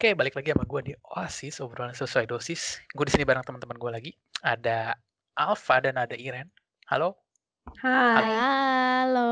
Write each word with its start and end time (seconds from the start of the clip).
Oke, 0.00 0.16
balik 0.16 0.32
lagi 0.32 0.56
sama 0.56 0.64
gue 0.64 0.80
di 0.80 0.92
Oasis, 1.12 1.60
obrolan 1.60 1.92
sesuai 1.92 2.24
dosis. 2.24 2.80
Gue 2.96 3.04
di 3.04 3.12
sini 3.12 3.28
bareng 3.28 3.44
teman-teman 3.44 3.76
gue 3.76 3.90
lagi. 3.92 4.12
Ada 4.40 4.96
Alfa 5.36 5.76
dan 5.84 6.00
ada 6.00 6.16
Iren. 6.16 6.48
Halo. 6.88 7.20
Hai. 7.84 8.24
Halo. 8.32 9.28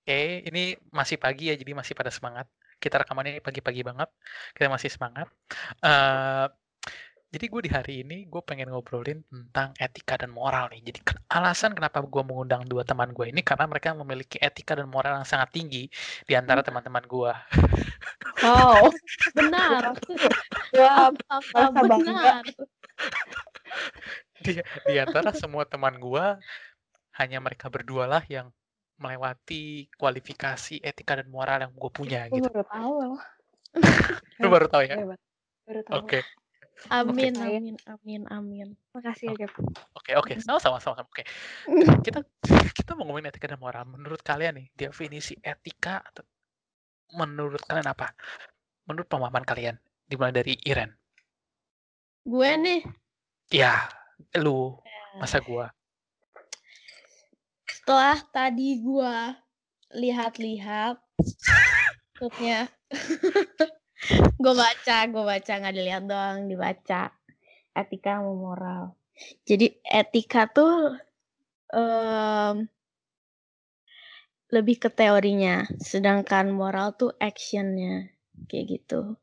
Oke, 0.00 0.48
ini 0.48 0.80
masih 0.88 1.20
pagi 1.20 1.52
ya, 1.52 1.60
jadi 1.60 1.76
masih 1.76 1.92
pada 1.92 2.08
semangat. 2.08 2.48
Kita 2.80 3.04
rekamannya 3.04 3.44
pagi-pagi 3.44 3.84
banget. 3.84 4.08
Kita 4.56 4.72
masih 4.72 4.88
semangat. 4.88 5.28
Uh, 5.84 6.48
jadi 7.30 7.46
gue 7.46 7.60
di 7.62 7.70
hari 7.70 7.94
ini 8.02 8.26
gue 8.26 8.42
pengen 8.42 8.74
ngobrolin 8.74 9.22
tentang 9.30 9.70
etika 9.78 10.18
dan 10.18 10.34
moral 10.34 10.66
nih. 10.74 10.82
Jadi 10.90 10.98
alasan 11.30 11.78
kenapa 11.78 12.02
gue 12.02 12.22
mengundang 12.26 12.66
dua 12.66 12.82
teman 12.82 13.14
gue 13.14 13.30
ini 13.30 13.38
karena 13.46 13.70
mereka 13.70 13.94
memiliki 13.94 14.42
etika 14.42 14.74
dan 14.74 14.90
moral 14.90 15.22
yang 15.22 15.28
sangat 15.28 15.54
tinggi 15.54 15.86
di 16.26 16.34
antara 16.34 16.66
teman-teman 16.66 17.06
gue. 17.06 17.32
Wow, 18.42 18.90
benar. 19.38 19.94
Ya, 20.74 21.14
Apa 21.30 21.80
benar? 21.86 22.42
Di, 24.42 24.58
di 24.90 24.96
antara 24.98 25.30
semua 25.30 25.62
teman 25.62 26.02
gue 26.02 26.24
hanya 27.14 27.38
mereka 27.38 27.70
berdua 27.70 28.10
lah 28.10 28.22
yang 28.26 28.50
melewati 28.98 29.86
kualifikasi 29.96 30.82
etika 30.82 31.22
dan 31.22 31.30
moral 31.30 31.62
yang 31.62 31.72
gue 31.72 31.90
punya 31.94 32.26
Gue 32.26 32.42
gitu. 32.42 32.50
baru 32.50 32.64
tahu 32.66 32.92
loh. 33.00 33.20
Lu 34.42 34.48
baru 34.50 34.66
tahu 34.66 34.82
ya? 34.82 34.98
Hebat. 34.98 35.20
Baru 35.62 35.80
tahu. 35.86 35.94
Oke. 36.02 36.20
Amin, 36.88 37.36
Oke. 37.36 37.44
amin, 37.44 37.76
amin, 37.84 38.22
amin. 38.32 38.68
Makasih 38.96 39.36
ya, 39.36 39.44
Gap. 39.44 39.52
Oke, 39.92 40.16
oke, 40.16 40.32
sama-sama, 40.40 40.80
sama-sama. 40.80 41.06
Oke, 41.12 41.28
kita 42.06 42.24
kita 42.72 42.96
mau 42.96 43.04
ngomongin 43.04 43.28
etika 43.28 43.52
dan 43.52 43.60
moral. 43.60 43.84
Menurut 43.84 44.24
kalian 44.24 44.56
nih, 44.56 44.66
definisi 44.72 45.36
etika 45.44 46.00
atau 46.00 46.24
menurut 47.12 47.60
kalian 47.68 47.92
apa? 47.92 48.16
Menurut 48.88 49.06
pemahaman 49.06 49.44
kalian, 49.44 49.76
dimulai 50.08 50.32
dari 50.32 50.56
Iren. 50.64 50.90
Gue 52.24 52.48
nih, 52.56 52.80
Ya, 53.50 53.90
lu, 54.38 54.78
masa 55.18 55.42
gua. 55.42 55.74
setelah 57.66 58.22
tadi 58.30 58.78
gue 58.78 59.16
lihat-lihat, 59.90 61.02
maksudnya, 62.14 62.70
gue 64.40 64.54
baca, 64.56 64.96
gue 65.06 65.24
baca 65.24 65.52
nggak 65.60 65.76
dilihat 65.76 66.04
doang, 66.08 66.48
dibaca 66.48 67.12
etika 67.76 68.20
sama 68.20 68.32
moral. 68.32 68.82
Jadi 69.44 69.76
etika 69.84 70.48
tuh 70.48 70.96
em, 71.72 72.64
lebih 74.50 74.76
ke 74.82 74.88
teorinya, 74.90 75.68
sedangkan 75.78 76.50
moral 76.50 76.96
tuh 76.96 77.14
actionnya, 77.20 78.10
kayak 78.50 78.80
gitu. 78.80 79.14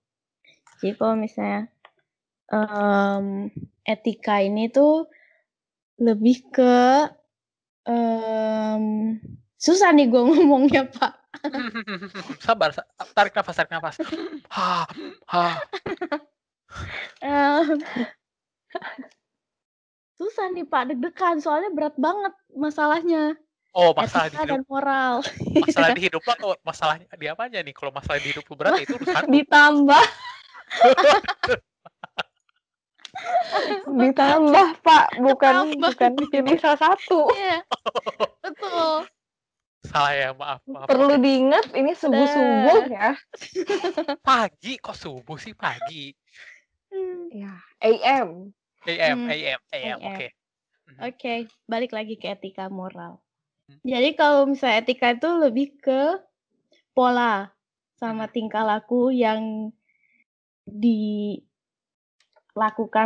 Jadi 0.80 0.94
kalau 0.95 1.16
misalnya 1.17 1.67
em, 2.53 3.50
etika 3.84 4.39
ini 4.39 4.69
tuh 4.69 5.09
lebih 5.97 6.38
ke 6.53 6.78
em, 7.89 9.17
susah 9.58 9.89
nih 9.91 10.08
gue 10.08 10.22
ngomongnya 10.30 10.86
pak. 10.88 11.17
Sabar, 12.46 12.70
sa- 12.72 12.88
tarik 13.12 13.34
nafas, 13.34 13.56
tarik 13.56 13.72
nafas. 13.72 13.96
Ha, 14.50 14.86
ha. 15.28 15.48
Em, 17.22 17.80
susah 20.14 20.50
nih 20.52 20.66
pak 20.66 20.92
deg-degan 20.92 21.38
soalnya 21.38 21.70
berat 21.72 21.96
banget 21.96 22.34
masalahnya 22.52 23.38
Oh, 23.78 23.94
masalah 23.94 24.26
di 24.26 24.34
etika 24.34 24.42
hidup, 24.42 24.58
dan 24.58 24.64
moral. 24.66 25.14
masalah 25.62 25.90
di 25.94 26.02
hidup 26.10 26.22
lo 26.26 26.32
atau 26.34 26.50
masalah 26.66 26.96
di 26.98 27.26
apa 27.30 27.46
aja 27.46 27.62
nih? 27.62 27.74
Kalau 27.78 27.94
masalah 27.94 28.18
di 28.18 28.34
hidup 28.34 28.44
lu 28.50 28.56
berat 28.58 28.74
itu 28.81 28.97
urusan. 28.97 29.30
Ditambah. 29.30 30.06
Ditambah, 33.86 34.68
Pak. 34.81 35.06
Bukan 35.22 35.53
Ditambah. 35.78 35.94
bukan 35.94 36.12
ini 36.34 36.53
salah 36.58 36.80
satu. 36.81 37.30
Iya, 37.34 37.58
betul. 38.42 39.06
Salah 39.88 40.14
ya, 40.14 40.30
maaf, 40.36 40.62
maaf. 40.68 40.88
Perlu 40.88 41.16
Oke. 41.16 41.24
diingat 41.24 41.66
ini 41.74 41.96
subuh-subuh 41.96 42.92
ya. 42.92 43.16
Pagi, 44.28 44.74
kok 44.84 44.98
subuh 45.00 45.40
sih 45.40 45.56
pagi? 45.56 46.12
Hmm, 46.92 47.31
Ya, 47.31 47.56
AM. 47.84 48.52
AM, 48.88 49.18
Hmm, 49.28 49.31
AM, 49.31 49.59
AM, 49.76 50.00
oke. 50.00 50.28
Oke, 51.03 51.34
balik 51.68 51.92
lagi 51.92 52.16
ke 52.16 52.31
etika 52.31 52.72
moral. 52.72 53.20
Hmm. 53.68 53.80
Jadi 53.84 54.16
kalau 54.16 54.47
misalnya 54.47 54.80
etika 54.84 55.12
itu 55.12 55.28
lebih 55.28 55.76
ke 55.84 56.24
pola 56.96 57.52
sama 58.00 58.31
tingkah 58.31 58.64
laku 58.64 59.12
yang 59.12 59.72
dilakukan 60.68 61.44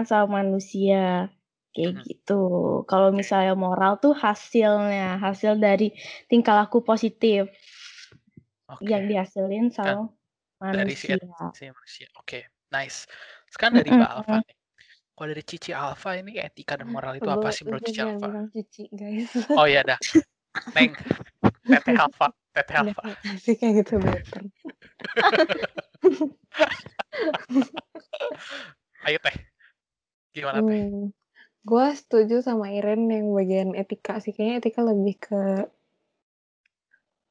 sama 0.05 0.41
manusia 0.41 1.33
kayak 1.71 1.93
Mhm. 1.97 2.03
gitu. 2.07 2.41
Kalau 2.87 3.09
misalnya 3.15 3.55
moral 3.55 3.97
tuh 3.97 4.11
hasilnya, 4.11 5.17
hasil 5.19 5.55
dari 5.57 5.91
tingkah 6.27 6.55
laku 6.63 6.83
positif 6.83 7.47
Oke. 8.67 8.83
yang 8.87 9.07
dihasilin 9.07 9.71
sama 9.71 10.11
dari 10.59 10.95
si 10.95 11.07
manusia. 11.11 11.51
si 11.55 11.63
manusia. 11.71 12.07
Oke, 12.19 12.39
nice. 12.71 13.07
Sekarang 13.47 13.79
dari 13.79 13.91
Mbak. 13.91 14.11
Alfa 14.11 14.37
nih. 14.43 14.55
Kalau 15.11 15.27
dari 15.37 15.43
Cici 15.45 15.71
Alfa 15.75 16.17
ini 16.17 16.39
etika 16.39 16.79
dan 16.79 16.87
moral 16.89 17.19
itu 17.19 17.29
apa 17.29 17.51
sih 17.53 17.63
menurut 17.67 17.83
Cici 17.85 17.99
jangan 17.99 18.15
Alfa? 18.17 18.27
bilang 18.31 18.47
cuci, 18.49 18.83
guys. 18.89 19.31
Oh 19.53 19.67
iya 19.69 19.83
dah. 19.85 19.99
Neng, 20.75 20.95
Teteh 21.67 21.95
Alfa, 21.99 22.27
Teteh 22.55 22.75
Alfa. 22.79 23.01
Asik 23.31 23.59
kayak 23.59 23.73
gitu 23.85 23.99
better. 24.01 24.43
Ayo 29.05 29.17
Teh. 29.21 29.35
Gimana 30.31 30.63
Teh? 30.63 30.87
Hmm, 30.87 31.11
gue 31.71 31.87
setuju 31.95 32.43
sama 32.43 32.67
Iren 32.75 33.07
yang 33.07 33.31
bagian 33.31 33.71
etika 33.79 34.19
sih. 34.19 34.35
Kayaknya 34.35 34.55
etika 34.59 34.81
lebih 34.83 35.15
ke 35.15 35.41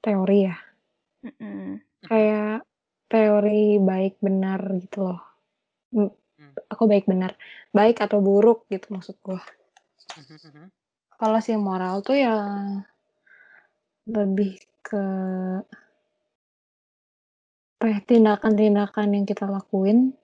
teori 0.01 0.49
ya. 0.49 0.57
Mm-mm. 1.29 1.85
Kayak 2.09 2.65
teori 3.13 3.77
baik 3.77 4.17
benar 4.25 4.65
gitu 4.81 5.13
loh. 5.13 5.21
Hmm. 5.93 6.09
Aku 6.73 6.89
baik 6.89 7.05
benar. 7.05 7.37
Baik 7.69 8.01
atau 8.01 8.25
buruk 8.25 8.65
gitu 8.73 8.97
maksud 8.97 9.21
gue. 9.21 9.41
Mhm. 10.17 10.73
Kalau 11.21 11.39
si 11.45 11.53
moral 11.61 12.01
tuh 12.01 12.17
ya 12.17 12.41
lebih 14.09 14.57
ke 14.81 15.05
apa 17.81 17.85
ya, 17.93 17.99
tindakan-tindakan 18.05 19.09
yang 19.13 19.25
kita 19.29 19.45
lakuin 19.49 20.17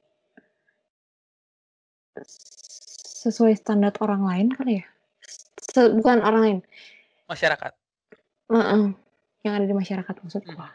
sesuai 3.26 3.59
standar 3.59 3.91
orang 3.98 4.22
lain 4.22 4.47
kali 4.54 4.78
ya. 4.78 4.87
Se- 5.59 5.91
bukan 5.91 6.22
orang 6.22 6.42
lain. 6.42 6.59
Masyarakat. 7.26 7.72
Heeh. 8.54 8.82
Yang 9.42 9.54
ada 9.59 9.66
di 9.66 9.75
masyarakat 9.75 10.14
maksud 10.22 10.42
Mhm. 10.47 10.54
gua. 10.54 10.70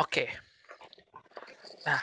Oke. 0.00 0.24
Nah, 1.84 2.00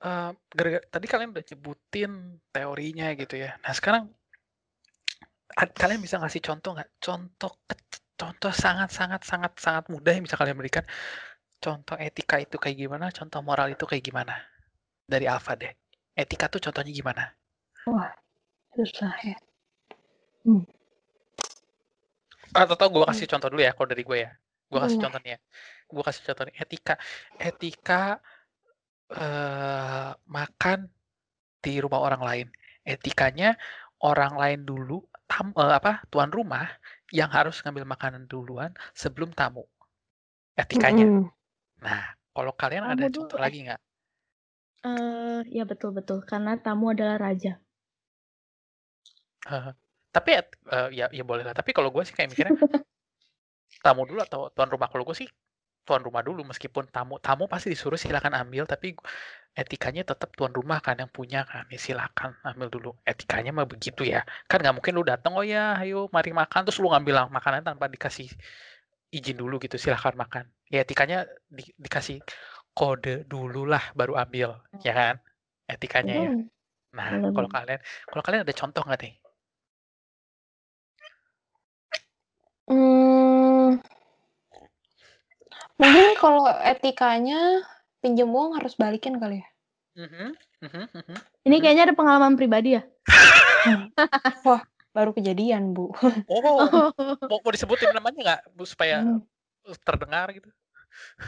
eh, 0.00 0.30
gara-gara 0.54 0.84
tadi 0.88 1.06
kalian 1.08 1.30
udah 1.36 1.44
nyebutin 1.44 2.12
teorinya 2.52 3.12
gitu 3.16 3.36
ya. 3.36 3.56
Nah, 3.60 3.72
sekarang 3.76 4.08
kalian 5.74 6.00
bisa 6.00 6.16
ngasih 6.22 6.40
contoh 6.40 6.76
nggak? 6.78 6.90
Contoh 7.02 7.52
contoh 8.18 8.52
sangat 8.54 8.90
sangat 8.90 9.22
sangat 9.26 9.52
sangat 9.58 9.84
mudah 9.90 10.14
yang 10.14 10.24
bisa 10.26 10.38
kalian 10.38 10.58
berikan. 10.58 10.86
Contoh 11.58 11.98
etika 11.98 12.38
itu 12.38 12.54
kayak 12.54 12.78
gimana? 12.78 13.10
Contoh 13.10 13.42
moral 13.42 13.74
itu 13.74 13.82
kayak 13.82 14.04
gimana? 14.06 14.34
Dari 15.02 15.26
Alfa 15.26 15.58
deh. 15.58 15.74
Etika 16.14 16.46
tuh 16.46 16.62
contohnya 16.62 16.94
gimana? 16.94 17.34
Wah, 17.88 18.12
susah 18.76 19.14
ya. 19.24 19.36
Atau 22.52 22.76
tau 22.76 22.88
gue 22.92 23.04
kasih 23.08 23.26
contoh 23.28 23.48
dulu 23.52 23.62
ya 23.64 23.72
kalau 23.72 23.88
dari 23.88 24.04
gue 24.04 24.18
ya. 24.28 24.30
Gue 24.68 24.80
kasih 24.84 24.96
Boleh. 25.00 25.04
contohnya. 25.08 25.36
Gue 25.88 26.02
kasih 26.04 26.22
contoh 26.28 26.44
nih. 26.48 26.54
Etika. 26.60 26.94
Etika 27.40 28.02
eh 29.08 30.10
makan 30.28 30.78
di 31.64 31.74
rumah 31.80 32.00
orang 32.04 32.22
lain. 32.22 32.46
Etikanya 32.84 33.56
orang 34.04 34.36
lain 34.36 34.60
dulu 34.68 35.00
tam, 35.28 35.52
eh, 35.56 35.74
apa 35.76 36.04
tuan 36.12 36.28
rumah 36.32 36.68
yang 37.12 37.32
harus 37.32 37.60
ngambil 37.64 37.84
makanan 37.88 38.28
duluan 38.28 38.72
sebelum 38.92 39.32
tamu. 39.32 39.64
Etikanya. 40.56 41.04
Mm-mm. 41.08 41.24
Nah, 41.84 42.02
kalau 42.36 42.52
kalian 42.52 42.84
Tamu 42.84 42.92
ada 42.96 43.06
contoh 43.08 43.38
lagi 43.38 43.58
nggak? 43.64 43.80
Eh, 44.84 45.40
ya 45.50 45.64
betul 45.66 45.90
betul 45.90 46.22
karena 46.22 46.54
tamu 46.58 46.94
adalah 46.94 47.18
raja. 47.18 47.58
Eh, 49.46 49.70
tapi 50.10 50.30
eh, 50.34 50.88
ya 50.90 51.06
ya 51.12 51.22
boleh 51.22 51.46
lah. 51.46 51.54
Tapi 51.54 51.70
kalau 51.70 51.94
gue 51.94 52.02
sih 52.02 52.14
kayak 52.16 52.34
mikirnya 52.34 52.54
tamu 53.84 54.02
dulu 54.08 54.18
atau 54.24 54.50
tuan 54.50 54.66
rumah. 54.66 54.88
Kalau 54.90 55.04
gue 55.06 55.14
sih 55.14 55.28
tuan 55.86 56.04
rumah 56.04 56.20
dulu 56.20 56.44
meskipun 56.44 56.84
tamu 56.92 57.16
tamu 57.16 57.48
pasti 57.48 57.72
disuruh 57.72 57.96
silakan 57.96 58.36
ambil 58.36 58.68
tapi 58.68 58.92
etikanya 59.56 60.04
tetap 60.04 60.36
tuan 60.36 60.52
rumah 60.52 60.84
kan 60.84 61.00
yang 61.00 61.08
punya 61.08 61.48
kan 61.48 61.64
ya 61.72 61.80
silakan 61.80 62.36
ambil 62.44 62.68
dulu 62.68 62.90
etikanya 63.08 63.56
mah 63.56 63.64
begitu 63.64 64.04
ya 64.04 64.20
kan 64.44 64.60
nggak 64.60 64.76
mungkin 64.76 64.92
lu 64.92 65.02
datang 65.02 65.32
oh 65.32 65.40
ya 65.40 65.80
ayo 65.80 66.12
mari 66.12 66.36
makan 66.36 66.60
terus 66.68 66.76
lu 66.84 66.92
ngambil 66.92 67.32
makanan 67.32 67.64
tanpa 67.64 67.88
dikasih 67.88 68.28
izin 69.08 69.40
dulu 69.40 69.56
gitu 69.64 69.80
silakan 69.80 70.20
makan 70.20 70.44
ya 70.68 70.84
etikanya 70.84 71.24
di- 71.48 71.72
dikasih 71.80 72.20
kode 72.78 73.26
dulu 73.26 73.66
lah 73.66 73.82
baru 73.98 74.14
ambil, 74.22 74.54
ya 74.86 74.92
kan? 74.94 75.14
Etikanya 75.66 76.14
ya. 76.14 76.30
Hmm. 76.30 76.46
Nah, 76.94 77.08
kalau 77.34 77.48
kalian 77.50 77.80
kalau 78.06 78.22
kalian 78.22 78.42
ada 78.46 78.54
contoh 78.54 78.82
nggak 78.86 79.00
nih? 79.02 79.14
Mmm. 82.68 83.80
Mungkin 85.78 86.06
kalau 86.20 86.44
etikanya 86.62 87.64
pinjam 88.04 88.28
uang 88.28 88.58
harus 88.60 88.76
balikin 88.76 89.16
kali 89.16 89.40
ya? 89.40 89.48
Mhm 89.98 90.36
mhm 90.62 90.84
mhm. 90.92 91.18
Ini 91.48 91.56
kayaknya 91.64 91.84
ada 91.88 91.96
pengalaman 91.96 92.36
pribadi 92.36 92.76
ya? 92.76 92.82
Wah, 94.46 94.62
baru 94.92 95.16
kejadian, 95.16 95.72
Bu. 95.72 95.90
Oh, 96.28 96.40
mau 96.44 97.40
mau 97.40 97.50
disebutin 97.54 97.88
namanya 97.94 98.18
nggak, 98.20 98.40
Bu, 98.52 98.68
supaya 98.68 99.00
Mmm. 99.00 99.24
terdengar 99.84 100.28
gitu? 100.36 100.48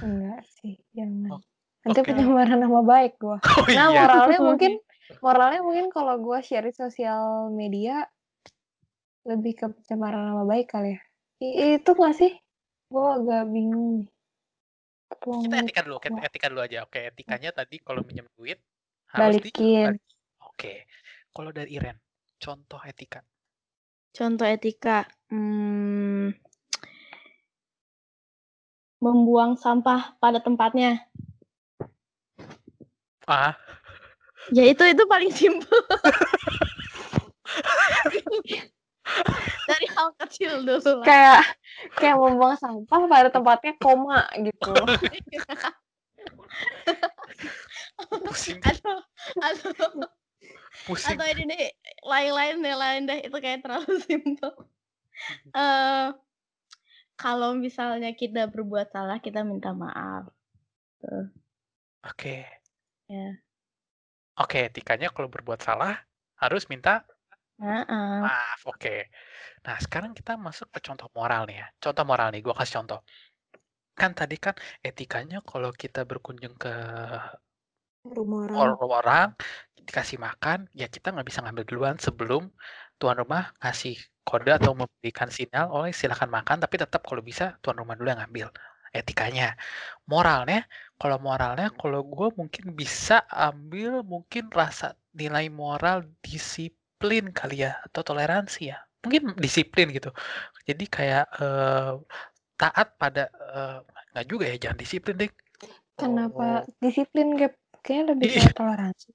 Enggak 0.05 0.45
sih, 0.61 0.77
jangan. 0.93 1.39
Oh, 1.39 1.41
Nanti 1.81 2.01
oke. 2.05 2.09
pencemaran 2.13 2.59
nama 2.61 2.81
baik 2.85 3.17
gua. 3.17 3.39
Oh, 3.57 3.65
Nah, 3.73 3.89
iya. 3.89 4.05
moralnya 4.05 4.39
mungkin 4.45 4.73
moralnya 5.25 5.61
mungkin 5.65 5.87
kalau 5.89 6.15
gua 6.21 6.45
share 6.45 6.69
di 6.69 6.75
sosial 6.77 7.49
media 7.53 8.05
lebih 9.25 9.53
ke 9.57 9.67
pencemaran 9.69 10.33
nama 10.33 10.45
baik 10.49 10.73
kali 10.73 10.97
ya? 10.97 11.01
I 11.41 11.81
itu 11.81 11.91
nggak 11.97 12.15
sih? 12.21 12.33
Gua 12.93 13.17
agak 13.17 13.49
bingung 13.49 14.05
nih. 14.05 14.09
Kita 15.21 15.57
etika 15.65 15.81
dulu, 15.85 15.97
kita 15.99 16.21
etika 16.23 16.47
dulu 16.53 16.61
aja. 16.63 16.85
Oke, 16.85 17.11
etikanya 17.11 17.51
tadi 17.51 17.81
kalau 17.81 18.05
minjem 18.05 18.29
duit 18.37 18.61
harus 19.11 19.41
Balikin. 19.41 19.97
dibalikin. 19.97 20.17
Oke. 20.45 20.73
Kalau 21.31 21.51
dari 21.51 21.71
Iren, 21.77 21.97
contoh 22.37 22.81
etika. 22.85 23.25
Contoh 24.11 24.47
etika, 24.47 25.07
mmm 25.31 26.35
membuang 29.01 29.57
sampah 29.57 30.13
pada 30.21 30.45
tempatnya. 30.45 31.09
Ah. 33.25 33.57
Ya 34.53 34.69
itu 34.69 34.85
itu 34.85 35.05
paling 35.09 35.33
simpel. 35.33 35.73
Dari 39.71 39.87
hal 39.95 40.09
kecil 40.19 40.53
dulu 40.67 41.03
lah. 41.03 41.07
Kayak 41.07 41.43
kayak 41.97 42.17
membuang 42.19 42.57
sampah 42.59 43.01
pada 43.07 43.29
tempatnya 43.31 43.73
koma 43.79 44.27
gitu. 44.39 44.75
Pusing 48.11 48.59
Atau 48.63 48.97
atau 49.39 49.71
pusing. 50.85 51.15
atau 51.15 51.27
ini 51.31 51.43
nih, 51.47 51.63
lain-lain 52.03 52.55
deh 52.63 52.77
lain 52.77 53.03
deh, 53.07 53.19
itu 53.31 53.37
kayak 53.39 53.63
terlalu 53.63 53.95
simpel. 54.07 54.53
Eee, 55.55 56.07
kalau 57.15 57.53
misalnya 57.55 58.11
kita 58.17 58.49
berbuat 58.49 58.91
salah, 58.91 59.21
kita 59.21 59.45
minta 59.45 59.71
maaf. 59.77 60.33
Tuh. 61.05 61.29
Oke. 62.09 62.49
Ya. 63.07 63.39
Oke, 64.41 64.73
etikanya 64.73 65.13
kalau 65.13 65.29
berbuat 65.29 65.61
salah 65.61 66.01
harus 66.41 66.65
minta 66.73 67.05
Heeh. 67.61 68.31
maaf, 68.31 68.61
oke. 68.71 68.91
Nah, 69.67 69.77
sekarang 69.85 70.13
kita 70.19 70.33
masuk 70.47 70.69
ke 70.75 70.81
contoh 70.87 71.09
moral 71.19 71.43
nih 71.49 71.57
ya. 71.63 71.67
Contoh 71.83 72.05
moral 72.11 72.29
nih, 72.35 72.41
gua 72.47 72.55
kasih 72.61 72.75
contoh. 72.83 73.01
Kan 74.01 74.13
tadi 74.19 74.37
kan 74.45 74.55
etikanya 74.89 75.39
kalau 75.51 75.71
kita 75.83 76.01
berkunjung 76.11 76.55
ke 76.63 76.71
Rumah 78.05 78.45
or 78.59 78.75
orang. 78.75 78.79
orang, 78.83 79.29
dikasih 79.79 80.19
makan, 80.19 80.67
ya 80.75 80.87
kita 80.91 81.15
nggak 81.15 81.27
bisa 81.31 81.41
ngambil 81.47 81.65
duluan 81.71 81.97
sebelum 82.03 82.51
tuan 82.99 83.15
rumah 83.23 83.55
ngasih 83.63 83.95
kode 84.27 84.51
atau 84.59 84.73
memberikan 84.75 85.31
sinyal, 85.31 85.71
"Oh, 85.71 85.87
silakan 85.95 86.31
makan," 86.35 86.59
tapi 86.63 86.77
tetap 86.83 87.03
kalau 87.07 87.23
bisa 87.23 87.57
tuan 87.63 87.79
rumah 87.79 87.95
dulu 87.99 88.11
yang 88.11 88.21
ngambil, 88.27 88.49
etikanya. 88.95 89.55
Moralnya, 90.11 90.67
kalau 91.01 91.19
moralnya 91.23 91.71
kalau 91.79 92.03
gua 92.07 92.31
mungkin 92.35 92.75
bisa 92.79 93.23
ambil 93.31 94.03
mungkin 94.07 94.51
rasa 94.55 94.95
nilai 95.15 95.47
moral 95.53 96.07
disiplin 96.25 96.80
kali 97.33 97.65
ya, 97.65 97.81
atau 97.89 98.05
toleransi 98.05 98.61
ya. 98.71 98.77
Mungkin 99.01 99.33
disiplin 99.41 99.89
gitu. 99.97 100.13
Jadi 100.69 100.85
kayak, 100.85 101.25
eee, 101.41 101.93
taat 102.61 102.89
pada 103.01 103.33
nggak 104.13 104.27
juga 104.29 104.45
ya, 104.53 104.57
jangan 104.69 104.79
disiplin 104.79 105.17
deh. 105.17 105.31
Kenapa 105.97 106.45
Oh. 106.45 106.61
disiplin, 106.81 107.29
Gap? 107.41 107.53
Kayaknya 107.81 108.05
lebih 108.13 108.29
ke 108.37 108.41
toleransi. 108.53 109.09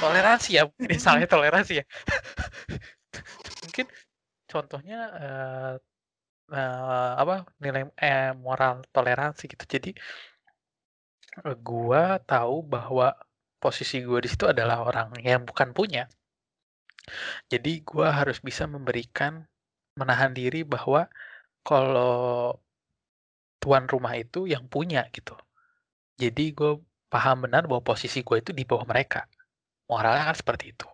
Toleransi 0.00 0.48
ya, 0.58 0.62
mungkin 0.68 0.88
misalnya 0.90 1.26
toleransi 1.28 1.72
ya. 1.80 1.84
Mungkin 3.64 3.86
contohnya, 4.50 4.98
eee 5.22 5.74
eee, 6.54 7.10
apa, 7.22 7.36
nilai 7.62 7.82
eh, 8.00 8.32
moral 8.38 8.84
toleransi 8.94 9.44
gitu. 9.52 9.64
Jadi 9.68 9.90
gua 11.68 12.18
tahu 12.32 12.56
bahwa 12.74 13.06
posisi 13.62 13.96
gua 14.08 14.20
di 14.24 14.28
situ 14.32 14.44
adalah 14.52 14.76
orang 14.88 15.08
yang 15.28 15.40
bukan 15.48 15.70
punya. 15.78 16.04
Jadi 17.52 17.82
gua 17.84 18.08
harus 18.18 18.38
bisa 18.40 18.64
memberikan 18.68 19.44
menahan 20.00 20.32
diri 20.34 20.64
bahwa 20.66 21.06
kalau 21.66 22.58
tuan 23.62 23.84
rumah 23.88 24.14
itu 24.18 24.46
yang 24.52 24.64
punya 24.68 25.02
gitu. 25.16 25.34
Jadi 26.22 26.52
gua 26.58 26.78
paham 27.12 27.46
benar 27.48 27.62
bahwa 27.70 27.82
posisi 27.90 28.20
gua 28.26 28.38
itu 28.42 28.50
di 28.58 28.64
bawah 28.68 28.86
mereka. 28.88 29.26
Moralnya 29.90 30.24
kan 30.30 30.36
seperti 30.38 30.72
itu. 30.74 30.86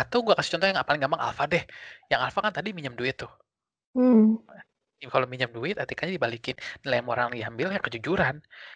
Atau 0.00 0.18
gua 0.26 0.34
kasih 0.38 0.50
contoh 0.58 0.68
yang 0.70 0.78
paling 0.88 1.02
gampang 1.04 1.22
alfa 1.26 1.44
deh. 1.52 1.64
Yang 2.10 2.20
alfa 2.26 2.38
kan 2.44 2.52
tadi 2.58 2.68
minjem 2.76 2.94
duit 2.98 3.16
tuh. 3.22 3.30
Ya 5.02 5.08
kalau 5.14 5.26
minjem 5.32 5.50
duit 5.56 5.76
etikanya 5.82 6.12
dibalikin. 6.18 6.56
Nilai 6.82 7.00
moral 7.08 7.26
yang 7.30 7.36
diambil 7.38 7.68
ya 7.76 7.80
kejujuran. 7.86 8.34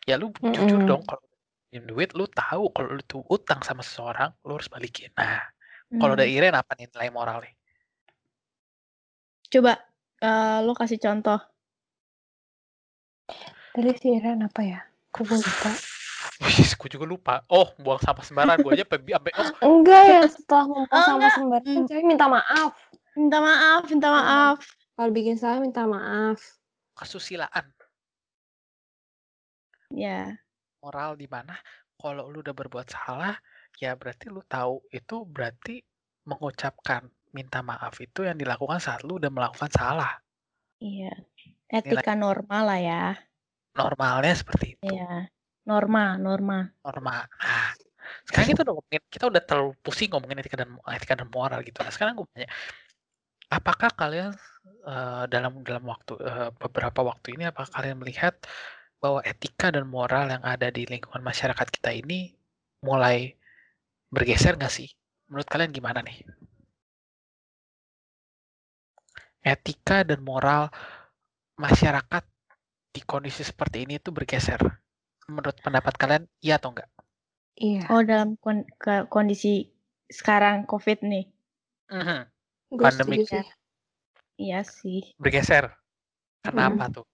Ya 0.09 0.15
lu 0.21 0.27
jujur 0.55 0.81
Mhm. 0.81 0.89
dong 0.89 1.03
kalau 1.09 1.23
minjem 1.71 1.85
duit 1.91 2.11
lu 2.19 2.25
tahu 2.41 2.65
kalau 2.75 2.89
lu 2.97 3.03
tuh 3.13 3.23
utang 3.37 3.61
sama 3.69 3.83
seseorang, 3.87 4.31
lu 4.47 4.53
harus 4.59 4.69
balikin. 4.75 5.11
Nah, 5.19 5.43
kalau 5.97 6.13
dari 6.13 6.37
Iren 6.37 6.53
apa 6.53 6.77
nih 6.77 6.93
nilai 6.93 7.09
moralnya? 7.09 7.53
Coba, 9.49 9.81
eee, 10.21 10.59
lo 10.69 10.77
kasih 10.77 11.01
contoh. 11.01 11.41
Tadi 13.73 13.91
si 13.97 14.13
Iren 14.13 14.45
apa 14.45 14.61
ya? 14.61 14.85
Gua 15.09 15.41
lupa. 15.41 15.73
Wis, 16.45 16.77
gua 16.77 16.89
juga 16.93 17.07
lupa. 17.09 17.35
Oh, 17.49 17.73
buang 17.81 17.97
sampah 18.05 18.21
sembarangan. 18.21 18.61
Gua 18.61 18.77
aja 18.77 18.85
sampai 18.85 19.33
oh, 19.41 19.49
Enggak, 19.65 20.03
yang 20.05 20.29
setelah 20.29 20.65
membuang 20.69 20.93
Oh, 20.93 21.05
sampah 21.09 21.31
sembarangan 21.33 21.81
Mmm. 21.81 21.89
cewek 21.89 22.05
minta 22.05 22.27
maaf. 22.29 22.73
Minta 23.17 23.39
maaf 23.41 23.83
minta 23.89 24.09
Mhm. 24.13 24.17
maaf. 24.21 24.57
Kalau 24.99 25.11
bikin 25.15 25.37
salah 25.41 25.59
minta 25.65 25.89
maaf. 25.89 26.39
kesusilaan. 26.99 27.71
Ya. 29.95 30.35
Moral 30.83 31.15
di 31.15 31.31
mana 31.31 31.55
kalau 31.95 32.27
lu 32.27 32.43
udah 32.43 32.55
berbuat 32.55 32.91
salah, 32.91 33.39
ya 33.79 33.95
berarti 33.95 34.27
lu 34.29 34.43
tahu 34.45 34.83
itu 34.91 35.23
berarti 35.25 35.81
mengucapkan 36.29 37.07
minta 37.33 37.63
maaf 37.63 37.95
itu 38.03 38.27
yang 38.27 38.37
dilakukan 38.37 38.83
saat 38.83 39.05
lu 39.07 39.17
udah 39.23 39.31
melakukan 39.31 39.71
salah. 39.71 40.19
Iya. 40.83 41.11
Nilai 41.79 42.03
Etika 42.03 42.13
norma 42.19 42.59
lah 42.65 42.79
ya. 42.81 43.03
normalnya 43.79 44.35
seperti 44.35 44.75
itu. 44.75 44.91
Iya. 44.91 45.31
Norma 45.69 46.17
norma. 46.19 46.59
Norma. 46.83 47.23
Nah, 47.29 47.71
sekarang 48.27 48.49
kita 48.57 48.61
udah 48.65 48.75
ngomongin 48.75 49.03
kita 49.13 49.25
udah 49.29 49.43
terlalu 49.45 49.73
pusing 49.85 50.11
ngomongin 50.11 50.41
etika 50.41 50.57
dan 50.65 50.71
etika 50.97 51.15
dan 51.15 51.29
moral 51.31 51.61
gitu. 51.63 51.79
Nah, 51.85 51.93
sekarang 51.93 52.17
gua 52.19 52.27
tanya, 52.33 52.49
apakah 53.53 53.91
kalian, 53.93 54.33
eee, 54.89 55.23
dalam 55.33 55.61
dalam 55.63 55.85
waktu, 55.87 56.15
eee, 56.21 56.49
beberapa 56.57 57.01
waktu 57.05 57.37
ini 57.37 57.45
apakah 57.53 57.69
kalian 57.73 57.97
melihat 58.01 58.35
bahwa 59.03 59.21
etika 59.23 59.71
dan 59.71 59.87
moral 59.87 60.27
yang 60.33 60.43
ada 60.43 60.69
di 60.75 60.83
lingkungan 60.89 61.23
masyarakat 61.23 61.67
kita 61.71 61.91
ini 61.95 62.35
mulai 62.83 63.37
bergeser 64.15 64.55
nggak 64.59 64.73
sih? 64.73 64.89
Menurut 65.29 65.49
kalian 65.49 65.73
gimana 65.73 66.01
nih? 66.05 66.19
Etika 69.45 70.03
dan 70.05 70.21
moral 70.21 70.69
masyarakat 71.59 72.25
di 72.95 73.01
kondisi 73.05 73.43
seperti 73.47 73.85
ini 73.87 74.01
tuh 74.03 74.13
bergeser. 74.15 74.59
Menurut 75.29 75.57
pendapat 75.61 75.95
kalian 76.01 76.25
iya 76.43 76.57
atau 76.59 76.73
enggak? 76.73 76.89
Iya. 77.59 77.91
Oh, 77.93 78.03
dalam 78.07 78.39
kon 78.39 78.65
ke 78.83 79.07
kondisi 79.13 79.69
sekarang 80.09 80.65
Covid 80.71 81.03
nih? 81.05 81.25
Pandemik. 82.71 83.25
setuju 83.27 83.43
sih. 83.43 83.47
Iya 84.39 84.61
sih. 84.63 85.01
Bergeser. 85.19 85.65
Mhm. 86.47 86.51
Kenapa 86.55 86.85
tuh? 86.91 87.07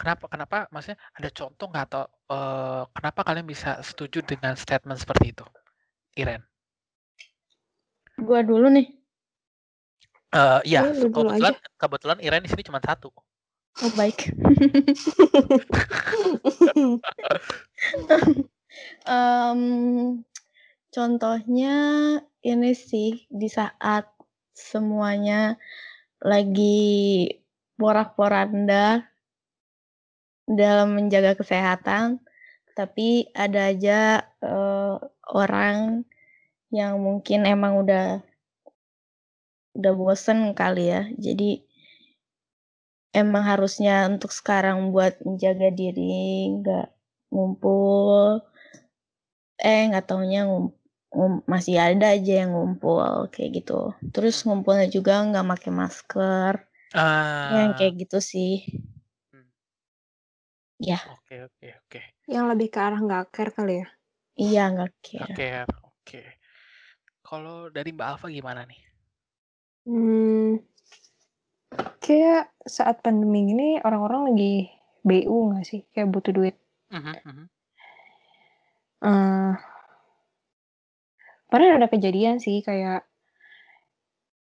Kenapa 0.00 0.24
kenapa 0.26 0.56
maksudnya 0.74 0.98
ada 1.14 1.28
contoh 1.30 1.66
nggak 1.70 1.84
atau, 1.92 2.04
eee, 2.32 2.82
kenapa 2.96 3.20
kalian 3.22 3.46
bisa 3.46 3.70
setuju 3.86 4.18
dengan 4.26 4.56
statement 4.58 4.98
seperti 4.98 5.30
itu? 5.36 5.44
Iren? 6.20 6.44
Gua 8.20 8.44
dulu 8.44 8.68
nih. 8.68 8.92
Eee, 10.30 10.58
iya, 10.68 10.86
kebetulan 10.86 11.40
aja. 11.40 11.58
kebetulan 11.74 12.18
Iren 12.22 12.44
di 12.44 12.50
sini 12.52 12.62
cuma 12.62 12.78
1. 12.78 13.08
Oh, 13.80 13.92
baik. 13.96 14.30
Mmm, 19.08 20.22
contohnya 20.92 21.76
ini 22.44 22.72
sih, 22.76 23.26
di 23.26 23.48
saat 23.48 24.06
semuanya 24.54 25.56
lagi 26.20 27.26
porak-poranda 27.80 29.08
dalam 30.44 30.94
menjaga 30.94 31.34
kesehatan, 31.34 32.20
tapi 32.76 33.32
ada 33.32 33.72
aja 33.72 34.28
uh, 34.44 35.00
orang 35.32 36.04
yang 36.70 37.02
mungkin 37.02 37.46
emang 37.46 37.82
udah 37.82 38.22
udah 39.74 39.92
bosen 39.94 40.54
kali 40.54 40.90
ya. 40.90 41.06
Jadi 41.18 41.62
emang 43.10 43.42
harusnya 43.46 44.06
untuk 44.06 44.30
sekarang 44.30 44.94
buat 44.94 45.18
menjaga 45.26 45.70
diri, 45.74 46.50
nggak 46.58 46.86
ngumpul. 47.34 48.42
Eh 49.60 49.90
nggak 49.90 50.06
taunya 50.08 50.46
ngum, 50.48 50.72
ngum, 51.12 51.32
masih 51.44 51.76
ada 51.76 52.16
aja 52.16 52.46
yang 52.46 52.54
ngumpul 52.54 53.28
kayak 53.34 53.62
gitu. 53.62 53.92
Terus 54.14 54.42
ngumpulnya 54.46 54.86
juga 54.88 55.20
nggak 55.26 55.46
pakai 55.46 55.70
masker. 55.74 56.54
Ah. 56.94 57.50
Yang 57.54 57.70
kayak 57.78 57.94
gitu 58.06 58.18
sih. 58.22 58.54
Hmm. 59.34 59.50
Ya. 60.80 60.98
Oke 61.12 61.46
oke 61.46 61.66
oke. 61.86 62.00
Yang 62.30 62.44
lebih 62.54 62.68
ke 62.70 62.78
arah 62.78 62.98
nggak 63.02 63.24
care 63.34 63.52
kali 63.52 63.74
ya? 63.82 63.88
Iya 64.38 64.62
nggak 64.72 64.92
care. 65.02 65.34
Oke 65.34 65.46
oke. 65.66 66.39
Kalau 67.30 67.70
dari 67.70 67.94
Mbak 67.94 68.08
Alfa 68.10 68.26
gimana 68.26 68.66
nih? 68.66 68.80
Hmm, 69.86 70.58
kayak 72.02 72.50
saat 72.66 73.06
pandemi 73.06 73.54
ini 73.54 73.78
orang-orang 73.86 74.34
lagi 74.34 74.66
BU 75.06 75.54
nggak 75.54 75.62
sih? 75.62 75.86
Kayak 75.94 76.10
butuh 76.10 76.34
duit. 76.34 76.58
Mhm, 76.90 77.14
mhm. 77.22 77.46
Uh, 79.00 79.54
padahal 81.46 81.78
ada 81.78 81.86
kejadian 81.86 82.42
sih 82.42 82.66
kayak 82.66 83.06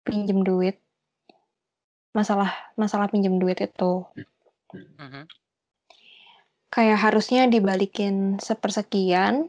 pinjem 0.03 0.43
duit. 0.43 0.83
Masalah 2.11 2.75
masalah 2.75 3.07
pinjem 3.07 3.39
duit 3.39 3.63
itu 3.63 4.03
Mhm. 4.75 5.31
kayak 6.75 6.99
harusnya 6.99 7.47
dibalikin 7.47 8.43
sepersekian. 8.43 9.47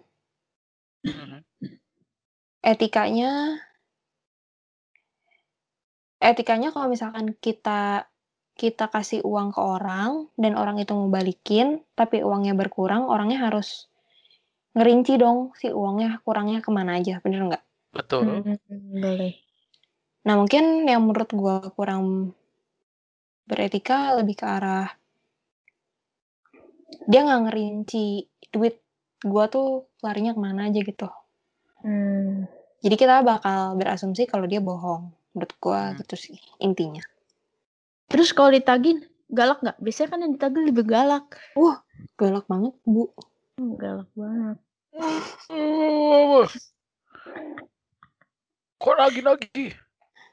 Mhm. 1.02 1.35
Etikanya 2.66 3.62
etikanya 6.18 6.74
kalau 6.74 6.90
misalkan 6.90 7.38
kita 7.38 8.10
kita 8.58 8.90
kasih 8.90 9.22
uang 9.22 9.54
ke 9.54 9.62
orang 9.62 10.32
dan 10.34 10.58
orang 10.58 10.82
itu 10.82 10.98
mau 10.98 11.06
balikin 11.12 11.86
tapi 11.94 12.26
uangnya 12.26 12.58
berkurang 12.58 13.06
orangnya 13.06 13.46
harus 13.46 13.86
ngerinci 14.74 15.22
dong 15.22 15.54
si 15.54 15.70
uangnya 15.70 16.26
kurangnya 16.26 16.66
ke 16.66 16.74
mana 16.74 16.98
aja 16.98 17.22
bener 17.22 17.46
nggak 17.54 17.64
Betul. 17.94 18.42
Hmm, 18.42 18.58
boleh. 18.98 19.38
nah 20.26 20.34
mungkin 20.42 20.90
yang 20.90 21.06
menurut 21.06 21.30
gua 21.38 21.70
kurang 21.78 22.34
beretika 23.46 24.18
lebih 24.18 24.42
ke 24.42 24.46
arah 24.50 24.90
dia 27.06 27.22
nggak 27.22 27.42
ngerinci 27.46 28.26
duit 28.50 28.82
gua 29.22 29.46
tuh 29.52 29.86
larinya 30.02 30.34
ke 30.34 30.42
mana 30.42 30.74
aja 30.74 30.82
gitu 30.82 31.06
Hmm. 31.86 32.50
Jadi 32.86 32.96
kita 32.96 33.26
bakal 33.26 33.74
berasumsi 33.74 34.30
kalau 34.30 34.46
dia 34.46 34.62
bohong 34.62 35.10
menurut 35.34 35.52
gua 35.58 35.90
Hmm. 35.92 35.98
gitu 36.00 36.16
sih 36.16 36.38
intinya 36.62 37.02
Terus 38.06 38.30
kalau 38.32 38.54
ditagih 38.54 39.02
galak 39.28 39.66
nggak? 39.66 39.82
Biasanya 39.82 40.10
kan 40.14 40.20
yang 40.22 40.38
ditagih 40.38 40.62
lebih 40.62 40.86
galak. 40.86 41.26
galak 42.14 42.46
banget 42.46 42.78
bu 42.86 43.10
Hmm, 43.58 43.74
galak 43.76 44.06
banget. 44.14 44.58
Kok 48.78 48.96
lagi-lagi? 49.00 49.74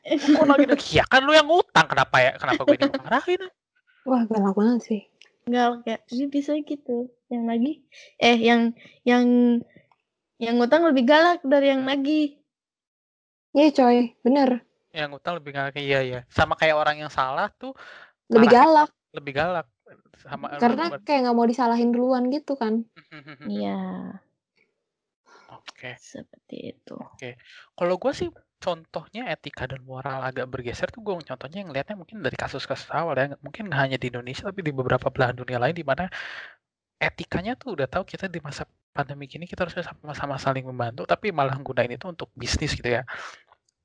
Kok 0.04 0.44
lagi-lagi? 0.44 0.98
Ya 0.98 1.04
kan 1.08 1.22
lu 1.22 1.32
yang 1.32 1.48
ngutang. 1.48 1.86
Kenapa 1.88 2.16
ya? 2.20 2.36
Kenapa 2.36 2.60
gue 2.66 2.76
dimarahin? 2.76 3.42
wah 4.02 4.26
galak 4.26 4.52
banget 4.52 4.80
sih 4.82 5.02
Galak 5.46 5.86
ya. 5.86 5.96
Ini 6.10 6.26
bisa 6.26 6.52
gitu. 6.58 7.06
Yang 7.30 7.44
lagi 7.48 7.72
eh 8.18 8.36
yang 8.36 8.74
yang 9.06 9.24
yang 10.36 10.58
ngutang 10.58 10.82
lebih 10.84 11.06
galak 11.06 11.40
dari 11.42 11.70
yang 11.72 11.86
nagih. 11.86 12.41
Iya 13.56 13.68
coy 13.72 14.12
bener 14.24 14.64
Yang 14.92 15.08
ngutang 15.16 15.34
lebih 15.40 15.56
galak. 15.56 15.72
Iya, 15.80 15.98
iya. 16.04 16.20
Sama 16.28 16.52
kayak 16.52 16.76
orang 16.76 17.00
yang 17.00 17.08
salah 17.08 17.48
tuh 17.56 17.72
lebih 18.28 18.52
galak 18.52 18.92
lebih 19.12 19.32
galak. 19.36 19.64
Sama 20.20 20.52
karena 20.60 20.92
kayak 21.00 21.28
nggak 21.28 21.36
mau 21.36 21.48
disalahin 21.48 21.92
duluan 21.92 22.28
gitu 22.28 22.56
kan 22.56 22.84
Iya, 23.44 24.16
Oke. 25.52 25.96
seperti 26.00 26.76
itu. 26.76 26.96
Kalau 27.76 27.94
gue 28.00 28.12
sih 28.14 28.28
contohnya 28.62 29.26
etika 29.34 29.66
dan 29.66 29.82
moral 29.82 30.22
agak 30.22 30.46
bergeser 30.46 30.86
tuh 30.94 31.02
gue 31.02 31.18
contohnya 31.26 31.66
yang 31.66 31.74
lihatnya 31.74 31.98
mungkin 31.98 32.22
dari 32.22 32.38
kasus-kasus 32.38 32.94
awal 32.94 33.18
ya 33.18 33.34
mungkin 33.42 33.66
nggak 33.66 33.80
hanya 33.82 33.98
di 33.98 34.06
Indonesia 34.06 34.46
tapi 34.46 34.62
di 34.62 34.70
beberapa 34.70 35.10
belahan 35.10 35.34
dunia 35.34 35.58
lain 35.58 35.74
di 35.74 35.82
mana 35.82 36.06
etikanya 37.02 37.58
tuh 37.58 37.74
udah 37.74 37.90
tahu 37.90 38.06
kita 38.06 38.30
di 38.30 38.38
masa 38.38 38.62
pandemi 38.96 39.24
gini 39.32 39.44
kita 39.50 39.60
harus 39.64 39.74
sama-sama 39.88 40.36
saling 40.44 40.64
membantu 40.70 41.02
tapi 41.12 41.26
malah 41.38 41.56
gunain 41.66 41.92
itu 41.96 42.06
untuk 42.14 42.28
bisnis 42.40 42.72
gitu 42.78 42.88
ya. 42.96 43.02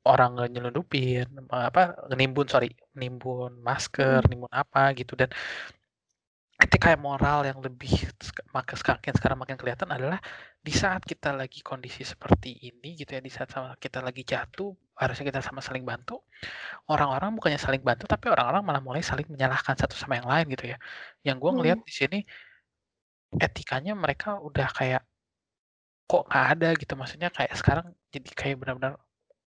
Orang 0.07 0.31
nyelundupin 0.53 1.27
apa 1.51 1.81
nimbun 2.19 2.47
sorry 2.47 2.69
nimbun 2.95 3.51
masker 3.67 4.23
nimbun 4.31 4.51
apa 4.61 4.79
gitu. 4.99 5.13
Dan 5.19 5.29
etika 6.57 6.87
yang 6.93 7.03
moral 7.05 7.39
yang 7.45 7.59
lebih 7.61 7.93
maka 8.55 8.73
semakin 8.73 9.13
sekarang 9.13 9.37
makin 9.37 9.57
kelihatan 9.61 9.89
adalah 9.93 10.17
di 10.57 10.73
saat 10.73 11.05
kita 11.05 11.29
lagi 11.39 11.61
kondisi 11.61 12.01
seperti 12.01 12.49
ini 12.69 12.97
gitu 12.97 13.13
ya 13.13 13.21
di 13.21 13.29
saat 13.29 13.49
sama 13.53 13.77
kita 13.77 14.01
lagi 14.01 14.25
jatuh 14.25 14.73
harusnya 14.97 15.25
kita 15.29 15.41
sama 15.45 15.61
saling 15.61 15.85
bantu. 15.85 16.13
Orang-orang 16.89 17.29
bukannya 17.37 17.61
saling 17.61 17.83
bantu 17.85 18.05
tapi 18.09 18.25
orang-orang 18.33 18.63
malah 18.65 18.81
mulai 18.87 19.01
saling 19.05 19.27
menyalahkan 19.29 19.75
satu 19.77 19.93
sama 20.01 20.17
yang 20.19 20.27
lain 20.33 20.45
gitu 20.57 20.65
ya. 20.73 20.77
Yang 21.27 21.37
gue 21.43 21.51
Hmm. 21.51 21.57
ngelihat 21.61 21.79
di 21.85 21.93
sini 21.93 22.17
etikanya 23.35 23.93
mereka 23.93 24.39
udah 24.39 24.67
kayak 24.71 25.03
kok 26.07 26.23
nggak 26.31 26.45
ada 26.57 26.69
gitu. 26.79 26.93
Maksudnya 26.95 27.29
kayak 27.29 27.53
sekarang 27.59 27.87
jadi 28.13 28.29
kayak 28.31 28.55
benar-benar 28.63 28.93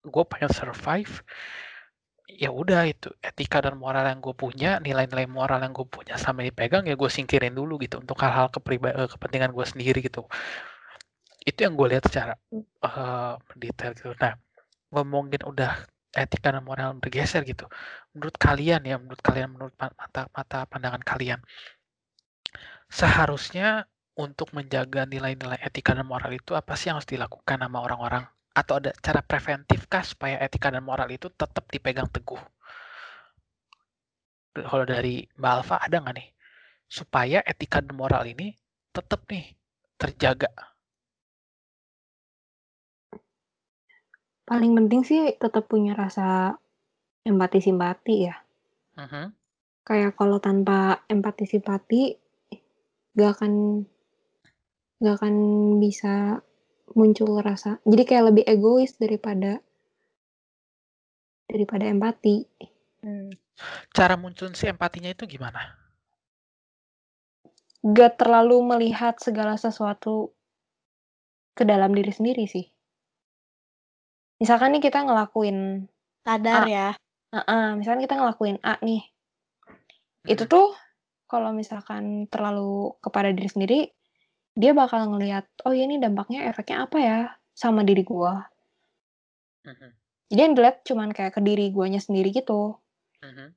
gue 0.01 0.24
pengen 0.25 0.51
survive. 0.51 1.22
Ya 2.27 2.51
udah 2.51 2.84
itu 2.91 3.07
etika 3.24 3.63
dan 3.63 3.79
moral 3.79 4.03
yang 4.03 4.19
gue 4.19 4.36
punya 4.36 4.84
nilai-nilai 4.84 5.31
moral 5.31 5.63
yang 5.63 5.72
gue 5.72 5.88
punya 5.88 6.19
sama 6.19 6.43
dipegang 6.43 6.84
ya 6.84 7.00
gue 7.00 7.07
singkirin 7.07 7.55
dulu 7.55 7.79
gitu 7.79 8.03
untuk 8.03 8.19
hal-hal 8.19 8.51
eh, 8.51 9.07
kepentingan 9.07 9.51
gue 9.55 9.65
sendiri 9.65 10.00
gitu. 10.03 10.27
Itu 11.48 11.60
yang 11.63 11.79
gue 11.79 11.88
lihat 11.96 12.03
secara 12.10 12.34
eh, 12.84 13.34
detail 13.55 13.91
gitu. 13.96 14.12
Nah 14.19 14.36
ngomongin 14.91 15.43
udah 15.48 15.88
etika 16.17 16.50
dan 16.50 16.63
moral 16.65 16.98
bergeser 16.98 17.46
gitu 17.46 17.69
menurut 18.15 18.36
kalian 18.39 18.81
ya 18.88 18.98
menurut 18.98 19.22
kalian 19.22 19.53
menurut 19.53 19.75
ma- 19.77 19.93
mata 19.93 20.25
mata 20.34 20.60
pandangan 20.65 21.03
kalian 21.03 21.39
seharusnya 22.89 23.88
untuk 24.17 24.50
menjaga 24.58 25.06
nilai-nilai 25.06 25.62
etika 25.62 25.94
dan 25.94 26.08
moral 26.10 26.34
itu 26.34 26.58
apa 26.58 26.74
sih 26.74 26.89
yang 26.89 26.98
harus 26.98 27.10
dilakukan 27.10 27.62
sama 27.62 27.79
orang-orang? 27.86 28.25
Atau 28.58 28.82
ada 28.82 28.91
cara 29.06 29.22
preventif 29.22 29.86
kah 29.86 30.01
supaya 30.01 30.41
etika 30.41 30.74
dan 30.74 30.82
moral 30.82 31.10
itu 31.13 31.29
tetap 31.29 31.70
dipegang 31.70 32.10
teguh? 32.10 32.41
Kalau 34.58 34.86
dari 34.89 35.22
Mbak 35.38 35.51
Alfa 35.62 35.75
ada 35.77 36.01
nggak 36.01 36.15
nih? 36.17 36.29
Supaya 36.89 37.39
etika 37.46 37.77
dan 37.86 37.94
moral 37.94 38.25
ini 38.25 38.58
tetap 38.89 39.29
nih 39.29 39.46
terjaga. 40.01 40.50
Paling 44.48 44.72
penting 44.74 45.01
sih 45.06 45.22
tetap 45.38 45.70
punya 45.70 45.94
rasa 45.94 46.56
empati 47.27 47.60
simpati 47.62 48.15
ya. 48.25 48.36
Mhm. 48.98 49.29
kayak 49.88 50.20
kalau 50.20 50.38
tanpa 50.44 51.06
empati 51.08 51.46
simpati 51.48 52.12
gak 53.17 53.41
akan 53.41 53.83
gak 55.01 55.15
akan 55.17 55.36
bisa 55.81 56.41
muncul 56.93 57.41
rasa 57.41 57.81
jadi 57.83 58.03
kayak 58.05 58.25
lebih 58.33 58.45
egois 58.45 58.93
daripada 59.01 59.59
daripada 61.50 61.89
empati 61.89 62.45
Hmm. 62.97 63.29
cara 63.93 64.17
muncul 64.17 64.50
si 64.57 64.65
empatinya 64.65 65.13
itu 65.13 65.29
gimana 65.29 65.62
gak 67.86 68.17
terlalu 68.17 68.57
melihat 68.65 69.21
segala 69.21 69.53
sesuatu 69.53 70.33
ke 71.53 71.62
dalam 71.62 71.93
diri 71.93 72.09
sendiri 72.09 72.50
sih 72.50 72.65
misalkan 74.41 74.77
nih 74.77 74.89
kita 74.89 75.05
ngelakuin 75.05 75.89
Sadar 76.25 76.67
ya. 76.67 76.91
Heeh, 77.31 77.65
misalkan 77.79 78.03
kita 78.03 78.17
ngelakuin 78.19 78.57
A 78.65 78.81
nih 78.83 79.01
itu 80.27 80.43
Mhm. 80.43 80.51
tuh 80.51 80.74
kalau 81.27 81.51
misalkan 81.51 82.25
terlalu 82.31 82.96
kepada 83.03 83.29
diri 83.36 83.50
sendiri 83.51 83.79
dia 84.57 84.74
bakal 84.74 85.05
ngelihat 85.13 85.46
oh 85.67 85.75
ya 85.75 85.86
ini 85.86 86.01
dampaknya 86.01 86.48
efeknya 86.50 86.88
apa 86.89 86.98
ya 86.98 87.19
sama 87.53 87.84
diri 87.84 88.01
gua 88.01 88.48
Mhm. 89.67 89.89
jadi 90.31 90.41
yang 90.41 90.53
dilihat 90.55 90.77
cuman 90.88 91.12
kayak 91.12 91.36
ke 91.36 91.41
diri 91.43 91.69
guanya 91.69 92.00
sendiri 92.00 92.31
gitu 92.31 92.79
Mhm. 93.22 93.51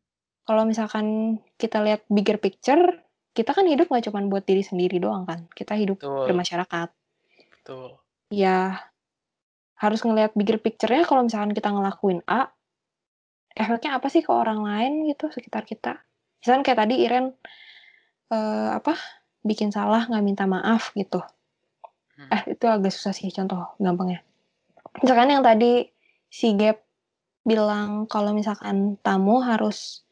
kalau 0.45 0.67
misalkan 0.67 1.39
kita 1.55 1.79
lihat 1.81 2.03
bigger 2.11 2.37
picture 2.43 3.01
kita 3.31 3.55
kan 3.55 3.63
hidup 3.65 3.87
nggak 3.87 4.11
cuman 4.11 4.27
buat 4.27 4.43
diri 4.43 4.67
sendiri 4.67 4.99
doang 4.99 5.23
kan 5.23 5.47
kita 5.55 5.79
hidup 5.79 6.03
Betul. 6.03 6.27
bermasyarakat 6.27 6.89
Betul. 7.55 7.89
ya 8.35 8.91
harus 9.79 10.01
ngelihat 10.05 10.35
bigger 10.37 10.59
picture-nya 10.61 11.07
kalau 11.09 11.25
misalkan 11.25 11.55
kita 11.55 11.71
ngelakuin 11.71 12.21
A 12.27 12.51
efeknya 13.55 13.97
apa 13.97 14.07
sih 14.13 14.21
ke 14.21 14.29
orang 14.29 14.61
lain 14.61 15.09
gitu 15.09 15.31
sekitar 15.31 15.65
kita 15.65 16.03
misalkan 16.41 16.65
kayak 16.65 16.81
tadi 16.87 16.95
Iren 17.05 17.33
eh, 18.33 18.71
apa 18.75 18.97
bikin 19.45 19.71
salah 19.73 20.05
nggak 20.09 20.25
minta 20.25 20.45
maaf 20.45 20.93
gitu 20.97 21.21
Mhm. 22.21 22.29
Eh, 22.29 22.43
itu 22.53 22.65
agak 22.69 22.93
susah 22.93 23.17
sih 23.17 23.33
contoh 23.33 23.73
gampangnya. 23.81 24.21
Misalkan 25.01 25.33
yang 25.33 25.41
tadi 25.41 25.89
si 26.29 26.53
Gap 26.53 26.85
bilang 27.49 28.05
kalau 28.05 28.37
misalkan 28.37 29.01
tamu 29.01 29.41
harus 29.41 30.05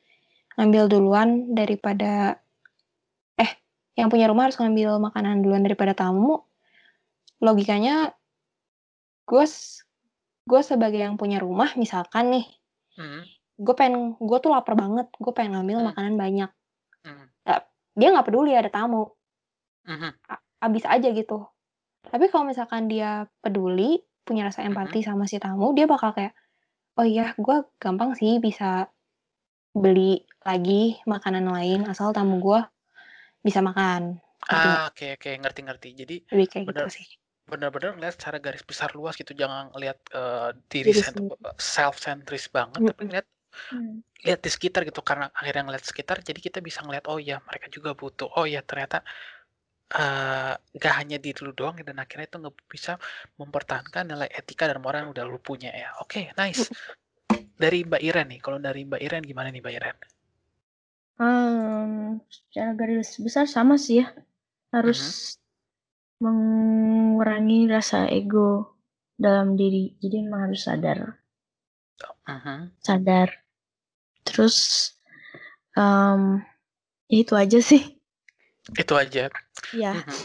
ngambil 0.57 0.89
duluan 0.89 1.53
daripada 1.53 2.41
eh 3.37 3.53
yang 3.93 4.09
punya 4.09 4.25
rumah 4.33 4.49
harus 4.49 4.57
ngambil 4.57 4.97
makanan 5.05 5.45
duluan 5.45 5.61
daripada 5.61 5.93
tamu. 5.93 6.49
Logikanya 7.45 8.17
gue 9.29 9.45
gue 10.49 10.61
sebagai 10.65 11.05
yang 11.05 11.21
punya 11.21 11.45
rumah 11.45 11.77
misalkan 11.77 12.33
nih 12.33 12.47
Mhm. 12.97 13.23
Gue 13.59 13.75
pengen 13.75 14.15
gue 14.23 14.39
tuh 14.45 14.51
lapar 14.55 14.75
banget 14.79 15.07
gue 15.19 15.33
pengen 15.37 15.53
ngambil 15.59 15.79
Hmm. 15.79 15.91
makanan 15.93 16.15
banyak 16.15 16.51
Mhm. 17.05 17.31
dia 17.99 18.09
nggak 18.15 18.27
peduli 18.31 18.53
ada 18.55 18.71
tamu 18.71 19.11
Mhm. 19.87 20.19
abis 20.63 20.85
aja 20.91 21.09
gitu 21.15 21.47
tapi 22.13 22.27
kalau 22.33 22.47
misalkan 22.51 22.87
dia 22.93 23.27
peduli 23.43 24.03
punya 24.27 24.49
rasa 24.49 24.63
empati 24.67 25.01
sama 25.05 25.25
si 25.31 25.39
tamu 25.43 25.73
dia 25.77 25.87
bakal 25.91 26.11
kayak 26.17 26.35
oh 26.99 27.07
iya 27.07 27.35
gue 27.39 27.57
gampang 27.83 28.13
sih 28.19 28.39
bisa 28.43 28.89
beli 29.77 30.25
lagi 30.47 30.99
makanan 31.07 31.47
lain 31.49 31.81
asal 31.91 32.13
tamu 32.17 32.41
gue 32.43 32.61
bisa 33.47 33.61
makan 33.65 34.21
Ngerti? 34.49 34.73
Ah, 34.73 34.89
oke 34.89 35.05
oke, 35.19 35.29
ngerti-ngerti. 35.43 35.89
Jadi 36.01 36.15
lebih 36.33 36.47
kayak 36.53 36.67
gitu 36.77 36.87
sih 36.93 37.09
bener-bener 37.49 37.97
ngeliat 37.97 38.13
secara 38.21 38.37
garis 38.45 38.61
besar 38.61 38.93
luas 38.93 39.17
gitu, 39.17 39.33
jangan 39.33 39.73
ngeliat, 39.73 39.99
eee, 40.13 40.49
diri 40.69 40.93
Diri 40.93 41.03
sent 41.03 41.17
sendiri. 41.17 41.49
self-centris 41.57 42.45
banget, 42.53 42.83
tapi 42.85 43.01
Mhm. 43.01 43.09
ngeliat 43.09 43.27
Hmm. 43.69 44.01
lihat 44.25 44.41
di 44.43 44.51
sekitar 44.51 44.83
gitu, 44.89 44.99
karena 45.05 45.31
akhirnya 45.31 45.63
ngeliat 45.69 45.85
sekitar 45.87 46.17
jadi 46.27 46.41
kita 46.43 46.59
bisa 46.59 46.83
ngeliat, 46.83 47.07
oh 47.07 47.23
ya 47.23 47.39
mereka 47.47 47.71
juga 47.71 47.95
butuh, 47.95 48.27
oh 48.35 48.47
ya 48.51 48.61
ternyata, 48.67 49.07
eee, 49.95 50.53
nggak 50.75 50.95
hanya 50.99 51.17
diri 51.23 51.41
lu 51.47 51.53
doang 51.55 51.79
dan 51.79 51.97
akhirnya 52.03 52.27
itu 52.27 52.39
nge 52.43 52.53
bisa 52.67 52.93
mempertahankan 53.39 54.05
nilai 54.11 54.29
etika 54.35 54.67
dan 54.67 54.83
moral 54.83 55.07
yang 55.07 55.11
udah 55.15 55.25
lu 55.29 55.39
punya 55.39 55.71
ya. 55.71 55.95
Oke, 56.03 56.35
nice. 56.35 56.67
Dari 57.59 57.87
Mbak 57.87 58.03
Iren 58.03 58.27
nih, 58.35 58.41
kalau 58.43 58.59
dari 58.59 58.83
Mbak 58.87 59.01
Iren 59.07 59.23
gimana 59.23 59.49
nih 59.55 59.63
Mbak 59.63 59.75
Iren? 59.79 59.97
Mmm, 61.19 62.23
secara 62.31 62.71
garis 62.79 63.19
besar 63.19 63.47
sama 63.51 63.75
sih 63.75 64.03
ya, 64.03 64.15
harus 64.75 65.35
mengurangi 66.23 67.71
rasa 67.71 68.11
ego 68.11 68.75
dalam 69.19 69.55
diri. 69.55 69.95
Jadi 70.03 70.27
emang 70.27 70.51
harus 70.51 70.67
sadar 70.67 71.19
Mhm. 72.29 72.77
sadar. 72.85 73.29
Terus, 74.29 74.57
mmm, 75.73 76.45
ya 77.09 77.19
itu 77.25 77.35
aja 77.35 77.59
sih. 77.65 77.83
Itu 78.77 78.93
aja. 78.93 79.33
Iya. 79.73 79.93
Mhm. 79.97 80.17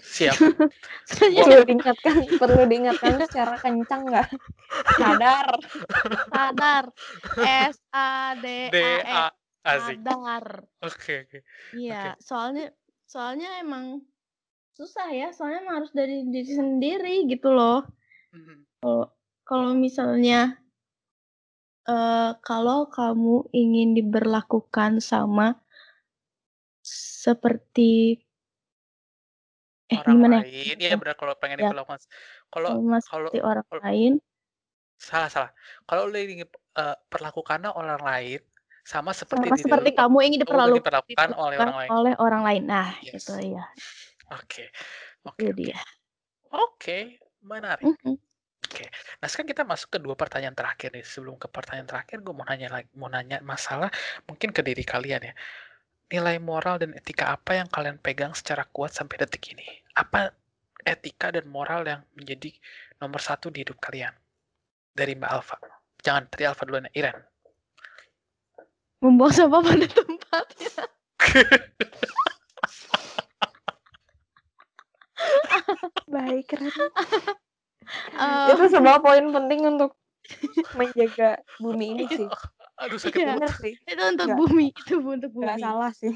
Siap. 0.00 0.36
Perlu 1.18 1.62
diingatkan 1.68 2.16
perlu 2.38 2.62
diingatkan 2.66 3.18
secara 3.26 3.58
kencang 3.58 4.10
nggak 4.10 4.28
sadar 4.98 5.48
sadar. 6.30 6.84
S 7.38 7.76
A 7.94 8.34
D 8.38 8.46
A 8.70 8.78
R. 8.78 9.02
A 9.06 9.24
asik. 9.70 9.98
Sadar. 10.02 10.44
Oke 10.82 11.12
oke. 11.26 11.38
Iya, 11.74 12.14
soalnya 12.22 12.74
soalnya 13.06 13.58
emang 13.62 14.02
susah 14.74 15.10
ya, 15.12 15.28
soalnya 15.34 15.66
emang 15.66 15.76
harus 15.84 15.92
dari 15.92 16.24
diri 16.26 16.52
sendiri 16.54 17.16
gitu 17.28 17.50
loh. 17.52 17.84
Mhm. 18.34 18.66
Kalau 18.80 19.04
kalau 19.44 19.70
misalnya, 19.74 20.56
eee, 21.90 22.30
kalau 22.46 22.86
kamu 22.86 23.50
ingin 23.50 23.88
diberlakukan 23.98 25.02
sama 25.02 25.58
seperti 26.86 28.22
eh, 29.90 29.98
Orang 30.00 30.14
gimana 30.16 30.34
ya? 30.40 30.44
lain, 30.46 30.76
iya 30.78 30.94
benar 30.96 31.14
kalau 31.18 31.34
pengen 31.36 31.58
Ya. 31.60 31.66
diperlakukan 31.66 31.98
kalau 32.54 32.70
kalau 33.04 33.30
orang 33.42 33.66
kalau 33.66 33.82
lain 33.82 34.12
salah 35.00 35.28
salah. 35.32 35.50
Kalau 35.88 36.06
lu 36.12 36.16
ingin, 36.20 36.48
eee, 36.76 36.94
perlakukannya 37.08 37.70
orang 37.72 38.00
lain 38.04 38.40
sama 38.84 39.12
seperti 39.12 39.48
sama 39.48 39.56
seperti 39.60 39.90
kamu 39.96 40.16
ingin 40.24 40.40
ingin 40.40 40.40
diperlakukan 40.44 41.30
oleh 41.36 41.56
diperlakukan 41.60 41.60
orang 41.60 41.76
lain. 41.80 41.90
oleh 41.90 42.14
orang 42.20 42.42
lain. 42.44 42.62
Nah, 42.68 42.88
Yes. 43.00 43.24
itu 43.28 43.34
ya, 43.56 43.64
Oke. 44.30 44.64
Oke 45.24 45.40
itu 45.40 45.52
oke. 45.52 45.56
dia. 45.56 45.80
Oke, 46.52 46.98
menarik. 47.44 47.86
Mhm. 47.86 48.14
Nah, 49.20 49.28
sekarang 49.28 49.52
kita 49.52 49.64
masuk 49.68 49.88
ke 49.92 49.98
2 50.00 50.16
pertanyaan 50.16 50.56
terakhir 50.56 50.96
nih. 50.96 51.04
Sebelum 51.04 51.36
ke 51.36 51.44
pertanyaan 51.52 51.84
terakhir, 51.84 52.24
gue 52.24 52.32
mau 52.32 52.44
nanya 52.48 52.68
lagi 52.72 52.88
mau 52.96 53.12
nanya 53.12 53.44
masalah 53.44 53.92
mungkin 54.24 54.48
ke 54.48 54.64
diri 54.64 54.80
kalian 54.80 55.20
ya. 55.28 55.34
Nilai 56.10 56.40
moral 56.40 56.80
dan 56.80 56.96
etika 56.96 57.30
apa 57.36 57.60
yang 57.60 57.68
kalian 57.68 58.00
pegang 58.00 58.32
secara 58.32 58.64
kuat 58.64 58.96
sampai 58.96 59.20
detik 59.20 59.52
ini? 59.52 59.62
Apa 59.94 60.32
etika 60.82 61.30
dan 61.30 61.46
moral 61.46 61.84
yang 61.84 62.00
menjadi 62.16 62.50
nomor 62.98 63.20
satu 63.20 63.52
di 63.52 63.62
hidup 63.62 63.76
kalian? 63.78 64.10
Dari 64.96 65.14
Mbak 65.14 65.30
Alfa. 65.30 65.56
Jangan 66.00 66.26
dari 66.32 66.44
Alfa 66.48 66.64
duluan, 66.66 66.88
Iren. 66.96 67.20
Membuang 69.04 69.32
sampah 69.32 69.60
pada 69.62 69.86
tempatnya. 69.86 70.72
baik 76.10 76.44
keren 76.50 76.72
Eee, 78.14 78.48
itu 78.54 78.64
sebuah 78.74 78.98
poin 79.02 79.24
penting 79.34 79.60
untuk 79.66 79.90
menjaga 80.78 81.42
bumi 81.58 81.86
ini 81.98 82.04
sih 82.06 82.28
Aduh 82.80 82.96
sakit 82.96 83.20
Iya. 83.20 83.34
sih 83.60 83.74
itu 83.76 84.02
untuk 84.06 84.26
Nggak- 84.30 84.38
bumi, 84.40 84.66
itu 84.72 84.94
untuk 85.02 85.30
nggak 85.36 85.56
bumi. 85.58 85.62
salah 85.62 85.90
sih 85.92 86.12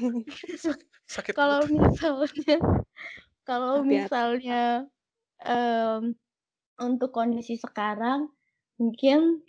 Sakit 1.05 1.33
Kalau 1.35 1.59
misalnya 1.67 2.57
kalau 3.45 3.75
misalnya, 3.85 4.61
mmm, 5.45 6.15
untuk 6.81 7.09
kondisi 7.13 7.55
sekarang 7.61 8.31
mungkin 8.81 9.43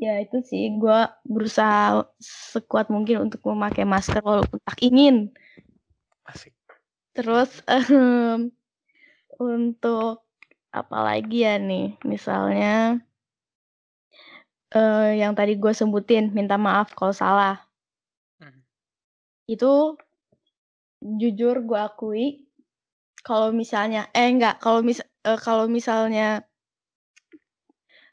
ya 0.00 0.18
itu 0.18 0.40
sih 0.42 0.72
gua 0.80 1.14
berusaha 1.28 2.08
sekuat 2.22 2.88
mungkin 2.90 3.28
untuk 3.30 3.44
memakai 3.46 3.84
masker 3.86 4.22
walaupun 4.24 4.58
tak 4.64 4.78
ingin. 4.82 5.30
Asik. 6.26 6.54
Terus, 7.12 7.60
mmm, 7.92 8.50
untuk 9.38 10.21
apalagi 10.80 11.38
ya 11.46 11.54
nih, 11.68 11.86
misalnya 12.12 12.98
eee, 14.72 15.20
yang 15.20 15.32
tadi 15.38 15.52
gue 15.62 15.72
sebutin, 15.80 16.24
minta 16.36 16.56
maaf 16.56 16.88
kalau 16.98 17.12
salah. 17.12 17.56
Mhm. 18.40 18.60
Itu 19.54 19.72
jujur 21.20 21.56
gue 21.68 21.80
akui 21.88 22.26
kalau 23.26 23.48
misalnya 23.54 24.02
eh, 24.14 24.28
enggak, 24.32 24.54
kalau 24.64 24.80
mis 24.88 25.00
eee, 25.26 25.38
kalau 25.46 25.66
misalnya 25.70 26.28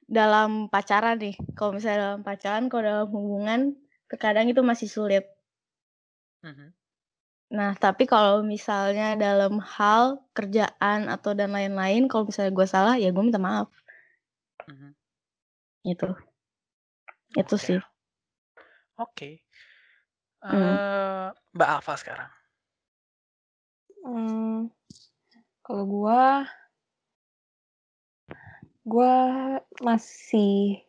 dalam 0.09 0.49
pacaran 0.73 1.17
nih, 1.21 1.35
kalau 1.57 1.71
misalnya 1.77 1.99
dalam 2.13 2.21
pacaran, 2.25 2.65
kalau 2.71 2.83
dalam 2.89 3.07
hubungan 3.13 3.59
terkadang 4.09 4.49
itu 4.49 4.61
masih 4.65 4.89
sulit. 4.89 5.23
Mhm. 6.43 6.73
Nah, 7.49 7.73
tapi 7.73 8.05
kalau 8.05 8.45
misalnya 8.45 9.17
dalam 9.17 9.57
hal 9.57 10.21
kerjaan 10.37 11.09
atau 11.09 11.33
dan 11.33 11.49
lain-lain, 11.49 12.05
kalau 12.05 12.29
misalnya 12.29 12.53
gue 12.53 12.67
salah, 12.69 12.95
ya 13.01 13.09
gue 13.09 13.23
minta 13.25 13.41
maaf. 13.41 13.73
Mhm. 14.69 14.93
Gitu. 15.81 16.09
Itu 17.33 17.55
Oke. 17.57 17.65
sih. 17.65 17.79
Oke. 19.01 19.29
Hmm. 20.45 20.77
Eee, 20.77 21.27
Mbak 21.57 21.69
Alfa 21.69 21.93
sekarang. 21.97 22.29
Mmm, 23.99 24.71
kalau 25.65 25.83
gua 25.83 26.47
gua 28.87 29.13
masih 29.83 30.79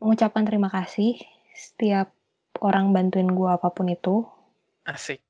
mengucapkan 0.00 0.46
terima 0.46 0.70
kasih 0.72 1.20
setiap 1.52 2.14
orang 2.64 2.94
bantuin 2.94 3.28
gua 3.28 3.58
apa 3.60 3.68
pun 3.74 3.90
itu. 3.92 4.37
Asik. 4.88 5.20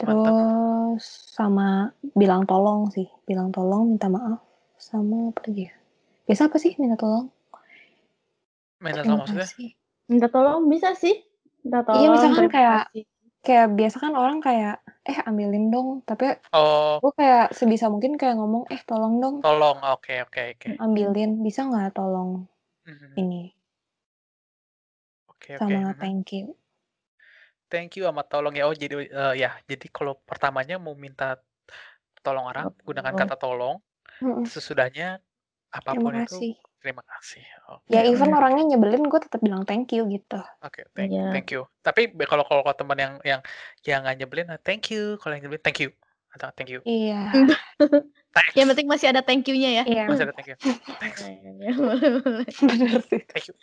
Mantap. 0.00 0.32
Terus 0.32 1.04
sama 1.36 1.92
bilang 2.16 2.48
tolong 2.48 2.88
sih, 2.88 3.08
bilang 3.28 3.52
tolong, 3.52 3.92
minta 3.92 4.08
maaf, 4.08 4.40
sama 4.80 5.32
apa 5.32 5.40
lagi 5.44 5.68
ya? 5.68 5.74
Biasa 6.24 6.48
apa 6.48 6.56
sih 6.56 6.72
minta 6.80 6.96
tolong? 6.96 7.28
Minta 8.80 9.04
tolong 9.04 9.20
maksudnya? 9.24 9.46
kasih. 9.48 9.68
Minta 10.08 10.28
tolong 10.32 10.62
bisa 10.72 10.88
sih. 10.96 11.16
Minta 11.64 11.80
tolong, 11.84 12.00
Iya, 12.00 12.08
misalkan 12.12 12.36
terima 12.48 12.54
kayak 12.56 12.80
kasih. 12.88 13.02
kayak 13.46 13.66
biasa 13.78 13.96
kan 14.02 14.12
orang 14.16 14.38
kayak, 14.40 14.74
"Eh, 15.04 15.18
ambilin 15.28 15.68
dong." 15.68 15.88
Tapi 16.08 16.24
Oh, 16.56 16.98
gua 17.04 17.12
kayak 17.20 17.44
sebisa 17.52 17.86
mungkin 17.92 18.16
kayak 18.16 18.36
ngomong, 18.40 18.64
"Eh, 18.72 18.80
tolong 18.88 19.20
dong, 19.20 19.36
tolong. 19.44 19.76
Oke 19.92 20.24
oke 20.24 20.56
oke. 20.56 20.68
ambilin, 20.80 21.40
bisa 21.44 21.68
nggak 21.68 21.92
tolong 21.96 22.48
Mhm. 22.88 23.12
ini?" 23.20 23.52
Oke 25.30 25.56
oke. 25.56 25.60
Sama 25.62 25.92
Mhm. 25.92 26.00
thank 26.00 26.26
you. 26.32 26.56
Thank 27.66 27.98
you 27.98 28.06
sama 28.06 28.22
tolong 28.22 28.54
ya. 28.54 28.70
Oh 28.70 28.74
jadi, 28.74 29.10
eee, 29.10 29.32
ya 29.42 29.50
jadi 29.66 29.86
kalau 29.90 30.14
pertamanya 30.22 30.78
mau 30.78 30.94
minta 30.94 31.38
tolong 32.22 32.46
orang 32.46 32.70
gunakan 32.86 33.14
Tolong. 33.14 33.20
kata 33.26 33.36
tolong, 33.38 33.76
Mhm. 34.22 34.44
sesudahnya 34.46 35.18
Terima 35.70 35.82
apa 35.82 35.90
pun 35.98 36.12
itu 36.14 36.38
kasih. 36.40 36.52
terima 36.82 37.02
kasih. 37.04 37.44
Oke 37.74 37.90
Ya 37.90 38.00
even 38.06 38.30
orangnya 38.34 38.64
nyebelin 38.64 39.06
gue 39.10 39.20
tetap 39.20 39.42
bilang 39.42 39.66
thank 39.66 39.90
you 39.94 40.06
gitu. 40.10 40.38
oke 40.62 40.80
thank 40.94 41.10
Iya. 41.10 41.30
thank 41.34 41.48
you. 41.50 41.66
Tapi 41.82 42.10
be 42.10 42.24
kalau 42.26 42.46
kalau 42.46 42.62
kalau 42.62 42.74
teman 42.78 42.98
yang 42.98 43.14
yang 43.26 43.40
yang 43.82 44.00
nggak 44.06 44.16
nyebelin, 44.22 44.46
thank 44.62 44.90
you, 44.94 45.18
kalau 45.22 45.34
yang 45.38 45.46
nyebelin 45.46 45.62
thank 45.62 45.82
you. 45.82 45.90
atau 46.36 46.52
thank 46.54 46.68
you. 46.68 46.80
Iya. 46.84 47.32
Thanks. 48.36 48.52
Yang 48.52 48.66
penting 48.76 48.88
masih 48.92 49.06
ada 49.08 49.24
thank 49.24 49.48
you-nya 49.48 49.70
ya. 49.80 49.84
Iya. 49.88 50.04
Masih 50.12 50.24
ada 50.28 50.34
thank 50.36 50.48
you. 50.52 50.56
Thanks. 51.00 51.24
Ya, 51.24 51.72
boleh, 51.72 52.08
boleh. 52.20 52.46
Bener 52.68 53.00
sih. 53.08 53.20
Thank 53.24 53.48
you. 53.48 53.54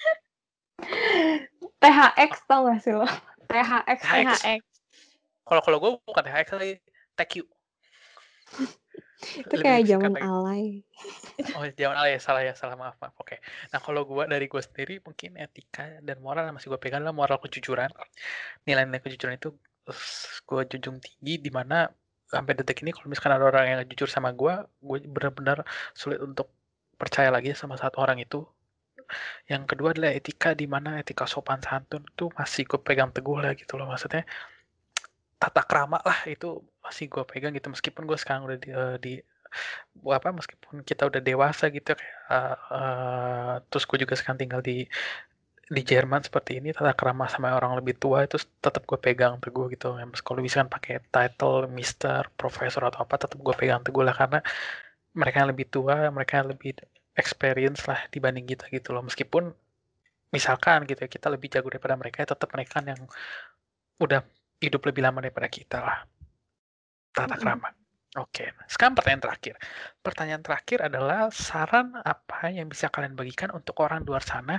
THX 1.78 2.32
tau 2.50 2.66
gak 2.66 2.82
sih 2.82 2.94
lo? 2.98 3.06
THX. 3.50 3.98
THX. 4.04 4.40
THX. 4.44 4.62
Kalau 5.44 5.62
kalau 5.62 5.78
gue 5.82 5.92
bukan 6.08 6.24
THX 6.24 6.48
lagi, 6.56 6.74
you. 7.36 7.46
Itu 9.24 9.56
kayak 9.56 9.88
zaman 9.88 10.20
alay. 10.20 10.84
Oh, 11.56 11.64
jangan 11.80 11.96
ala 11.96 12.10
ya, 12.12 12.20
salah 12.20 12.44
ya, 12.44 12.54
salah 12.54 12.76
maaf, 12.76 13.00
maaf. 13.00 13.16
Oke. 13.20 13.40
Nah, 13.72 13.80
kalau 13.80 14.04
gua 14.04 14.28
dari 14.28 14.52
gua 14.52 14.60
sendiri 14.60 15.00
mungkin 15.00 15.40
etika 15.40 15.88
dan 16.04 16.20
moral 16.20 16.52
yang 16.52 16.56
masih 16.60 16.68
gua 16.72 16.80
pegang 16.80 17.04
adalah 17.04 17.16
moral 17.16 17.40
kejujuran. 17.40 17.88
Nilai-nilai 18.68 19.00
kejujuran 19.00 19.40
itu 19.40 19.56
gua 20.44 20.68
junjung 20.68 21.00
tinggi 21.00 21.40
di 21.40 21.52
mana 21.52 21.88
sampai 22.28 22.58
detik 22.58 22.82
ini 22.84 22.92
kalau 22.92 23.08
misalkan 23.08 23.36
ada 23.36 23.46
orang 23.48 23.66
yang 23.70 23.80
jujur 23.88 24.10
sama 24.12 24.34
gua, 24.36 24.66
gue 24.82 25.06
benar-benar 25.06 25.62
sulit 25.94 26.20
untuk 26.20 26.50
percaya 26.98 27.30
lagi 27.30 27.54
sama 27.56 27.78
satu 27.80 28.02
orang 28.02 28.20
itu. 28.20 28.44
Yang 29.52 29.64
kedua 29.70 29.90
adalah 29.94 30.12
etika 30.16 30.50
di 30.58 30.66
mana 30.66 31.00
etika 31.02 31.26
sopan 31.30 31.60
santun 31.64 32.04
itu 32.08 32.26
masih 32.38 32.64
gue 32.70 32.80
pegang 32.82 33.12
teguh 33.16 33.38
lah 33.44 33.52
gitu 33.56 33.74
loh 33.80 33.88
maksudnya 33.92 34.24
tata 35.42 35.62
krama 35.68 36.00
lah 36.08 36.20
itu 36.28 36.48
masih 36.84 37.06
gue 37.12 37.24
pegang 37.28 37.52
gitu. 37.58 37.68
Meskipun 37.74 38.04
gue 38.10 38.18
sekarang 38.20 38.44
udah 38.48 38.58
di, 38.64 38.70
eh, 38.72 38.96
di 39.04 39.14
apa 40.10 40.34
meskipun 40.34 40.82
kita 40.82 41.06
udah 41.10 41.22
dewasa 41.22 41.70
gitu 41.70 41.94
kayak 41.94 42.18
eh, 42.34 42.58
eh, 42.78 43.54
terus 43.70 43.84
gue 43.90 43.98
juga 44.04 44.14
sekarang 44.18 44.40
tinggal 44.42 44.62
di 44.66 44.88
di 45.64 45.82
Jerman 45.82 46.22
seperti 46.28 46.60
ini 46.60 46.70
tata 46.76 46.92
krama 46.94 47.26
sama 47.32 47.56
orang 47.56 47.80
lebih 47.80 47.96
tua 47.98 48.28
itu 48.28 48.38
tetap 48.60 48.84
gue 48.90 49.00
pegang 49.00 49.40
teguh 49.44 49.66
gitu. 49.74 49.96
Ya 50.00 50.06
kalau 50.28 50.42
bisa 50.44 50.62
kan 50.62 50.70
pakai 50.70 50.96
title 51.14 51.72
Mister 51.72 52.30
Profesor 52.40 52.84
atau 52.90 53.00
apa 53.06 53.16
tetap 53.24 53.40
gue 53.40 53.56
pegang 53.56 53.82
teguh 53.86 54.04
lah. 54.06 54.16
Karena 54.16 54.40
mereka 55.20 55.36
yang 55.42 55.50
lebih 55.54 55.68
tua 55.70 55.96
mereka 56.16 56.34
yang 56.42 56.50
lebih 56.54 56.72
experience 57.14 57.86
lah 57.86 58.00
dibanding 58.10 58.46
kita 58.50 58.70
gitu 58.74 58.94
loh. 58.94 59.06
Meskipun 59.06 59.54
misalkan 60.34 60.90
gitu 60.90 61.06
ya 61.06 61.10
kita 61.10 61.30
lebih 61.30 61.48
jago 61.54 61.70
daripada 61.70 61.94
mereka 61.94 62.26
tetap 62.26 62.50
mereka 62.50 62.82
yang 62.82 63.06
udah 64.02 64.26
hidup 64.58 64.82
lebih 64.90 65.06
lama 65.06 65.22
daripada 65.22 65.48
kita 65.50 65.78
lah. 65.78 65.98
Tata 67.14 67.38
krama. 67.38 67.70
Oke 68.18 68.54
sekarang 68.66 68.98
pertanyaan 68.98 69.24
terakhir. 69.30 69.54
Pertanyaan 70.02 70.44
terakhir 70.46 70.80
adalah 70.86 71.30
saran 71.30 71.94
apa 72.02 72.50
yang 72.50 72.70
bisa 72.70 72.90
kalian 72.90 73.14
bagikan 73.14 73.54
untuk 73.54 73.78
orang 73.82 74.02
luar 74.06 74.26
sana 74.26 74.58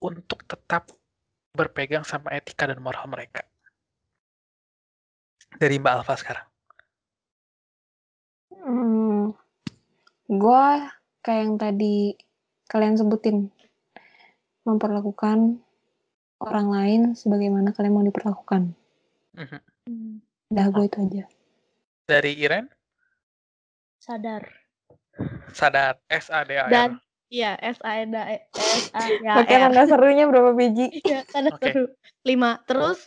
untuk 0.00 0.44
tetap 0.44 0.92
berpegang 1.56 2.04
sama 2.04 2.36
etika 2.36 2.68
dan 2.68 2.80
moral 2.84 3.08
mereka? 3.08 3.44
Dari 5.56 5.80
Mbak 5.80 5.94
Alfa 6.04 6.14
sekarang. 6.20 6.46
Hmm, 8.52 9.32
gua 10.28 10.95
kayak 11.26 11.42
yang 11.42 11.54
tadi 11.58 12.14
kalian 12.70 12.94
sebutin 12.94 13.50
memperlakukan 14.62 15.58
orang 16.38 16.66
lain 16.70 17.00
sebagaimana 17.12 17.74
kalian 17.74 17.94
mau 17.94 18.06
diperlakukan. 18.06 18.70
Mhm. 19.34 19.58
Hmm, 19.86 20.14
Udah 20.48 20.66
gue 20.70 20.84
itu 20.86 20.98
aja. 21.00 21.24
dari 22.06 22.38
Iren 22.38 22.70
Sadar. 23.98 24.46
sadar 25.50 25.98
S 26.06 26.30
A 26.30 26.44
D 26.44 26.54
A 26.54 26.66
R 26.66 26.70
Dan 26.70 26.90
Iya, 27.26 27.58
S 27.58 27.82
A 27.82 27.98
D 27.98 28.14
E 28.14 28.38
S 28.54 28.86
A 28.94 29.02
A 29.10 29.34
Pakai 29.42 29.58
tanda 29.58 29.82
serunya 29.82 30.30
berapa 30.30 30.54
biji? 30.54 31.02
Iya, 31.02 31.26
tanda 31.26 31.50
Oke. 31.50 31.66
seru. 31.66 31.84
Lima. 32.22 32.62
Terus 32.62 33.02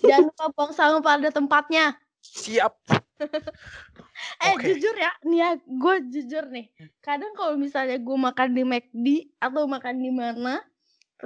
jangan 0.00 0.30
lupa 0.30 0.44
buang 0.54 0.70
sampah 0.70 1.02
pada 1.02 1.28
tempatnya. 1.34 1.98
siap 2.22 2.78
Eh 4.42 4.54
Oke. 4.54 4.74
jujur 4.74 4.94
ya, 4.94 5.10
nih 5.26 5.38
ya, 5.42 5.50
gue 5.58 5.94
jujur 6.10 6.44
nih. 6.50 6.70
Kadang 7.02 7.34
kalau 7.34 7.54
misalnya 7.58 7.98
gue 7.98 8.16
makan 8.18 8.48
di 8.54 8.62
McD 8.62 9.06
atau 9.42 9.66
makan 9.66 10.02
di 10.02 10.10
mana, 10.10 10.62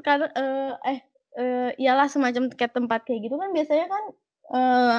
kadang 0.05 0.33
eh 0.33 0.73
eh 0.89 0.99
eh, 1.37 1.71
iyalah 1.81 2.09
semacam 2.09 2.49
kayak 2.53 2.73
tempat 2.77 3.05
kayak 3.05 3.29
gitu 3.29 3.37
kan 3.37 3.51
biasanya 3.53 3.87
kan 3.89 4.05
eh 4.49 4.99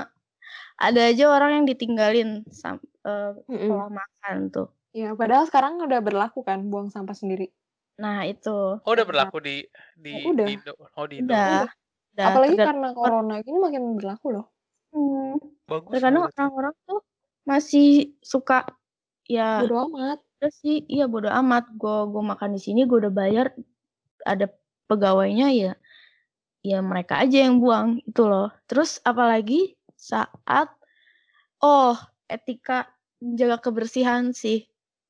ada 0.79 1.01
aja 1.11 1.25
orang 1.29 1.61
yang 1.61 1.65
ditinggalin 1.69 2.45
sam 2.53 2.79
eh, 3.05 3.33
Mm-mm. 3.49 3.69
setelah 3.69 3.89
makan 3.89 4.35
tuh. 4.53 4.67
Ya, 4.89 5.13
padahal 5.13 5.45
sekarang 5.45 5.77
udah 5.85 6.01
berlaku 6.01 6.41
kan 6.41 6.65
buang 6.69 6.89
sampah 6.89 7.13
sendiri. 7.13 7.53
Nah 8.01 8.25
itu 8.25 8.79
oh 8.81 8.91
udah 8.91 9.05
berlaku 9.05 9.37
di 9.43 9.65
di, 9.97 10.13
Oh, 10.25 10.33
udah. 10.33 10.45
di 10.47 10.53
Indo 10.57 10.71
oh 10.77 11.05
di 11.05 11.15
Indo 11.21 11.33
udah. 11.33 11.67
udah 12.15 12.25
Apalagi 12.25 12.55
karena 12.57 12.89
corona 12.97 13.35
gini 13.45 13.57
makin 13.61 13.83
berlaku 13.95 14.27
loh. 14.33 14.45
Hmm, 14.89 15.37
bagus 15.69 15.91
terkadang 15.93 16.25
orang-orang 16.33 16.75
tuh 16.89 16.99
masih 17.45 18.13
suka 18.21 18.65
ya 19.29 19.61
Bodo 19.65 19.89
amat. 19.93 20.17
udah 20.39 20.51
sih 20.53 20.81
iya 20.89 21.05
bodo 21.05 21.29
amat 21.29 21.69
gue 21.77 21.97
gue 22.09 22.23
makan 22.25 22.55
di 22.57 22.61
sini 22.61 22.87
gue 22.89 22.97
udah 23.05 23.13
bayar 23.13 23.53
ada 24.25 24.49
pegawainya 24.89 25.47
ya 25.53 25.71
ya 26.65 26.79
mereka 26.83 27.21
aja 27.23 27.45
yang 27.45 27.61
buang 27.61 28.01
itu 28.03 28.23
loh 28.25 28.49
terus 28.65 28.97
apalagi 29.05 29.77
saat 29.95 30.71
oh 31.63 31.95
etika 32.27 32.87
menjaga 33.19 33.59
kebersihan 33.69 34.31
sih 34.31 34.65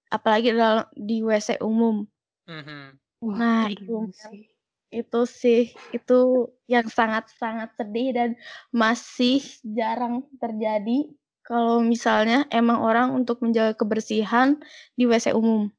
apalagi 0.09 0.53
dalam 0.53 0.85
di 0.97 1.21
WC 1.21 1.61
umum 1.61 2.05
Mhm. 2.49 2.97
Wah, 3.21 3.35
Nah, 3.37 3.63
itu 3.69 4.09
sih. 4.15 4.49
Itu 4.89 5.21
sih 5.29 5.69
itu 5.93 6.49
yang 6.65 6.89
sangat 6.89 7.29
sangat 7.37 7.69
sedih 7.77 8.09
dan 8.13 8.29
masih 8.73 9.41
jarang 9.61 10.25
terjadi 10.41 11.13
kalau 11.45 11.81
misalnya 11.81 12.45
emang 12.49 12.81
orang 12.81 13.13
untuk 13.13 13.41
menjaga 13.45 13.77
kebersihan 13.77 14.57
di 14.97 15.05
WC 15.05 15.33
umum 15.33 15.69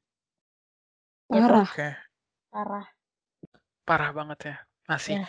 Gitu. 1.31 1.47
Parah. 1.47 1.63
oke 1.63 1.89
parah 2.51 2.87
parah 3.87 4.11
banget 4.11 4.39
ya 4.51 4.55
masih 4.91 5.15
Ya, 5.15 5.27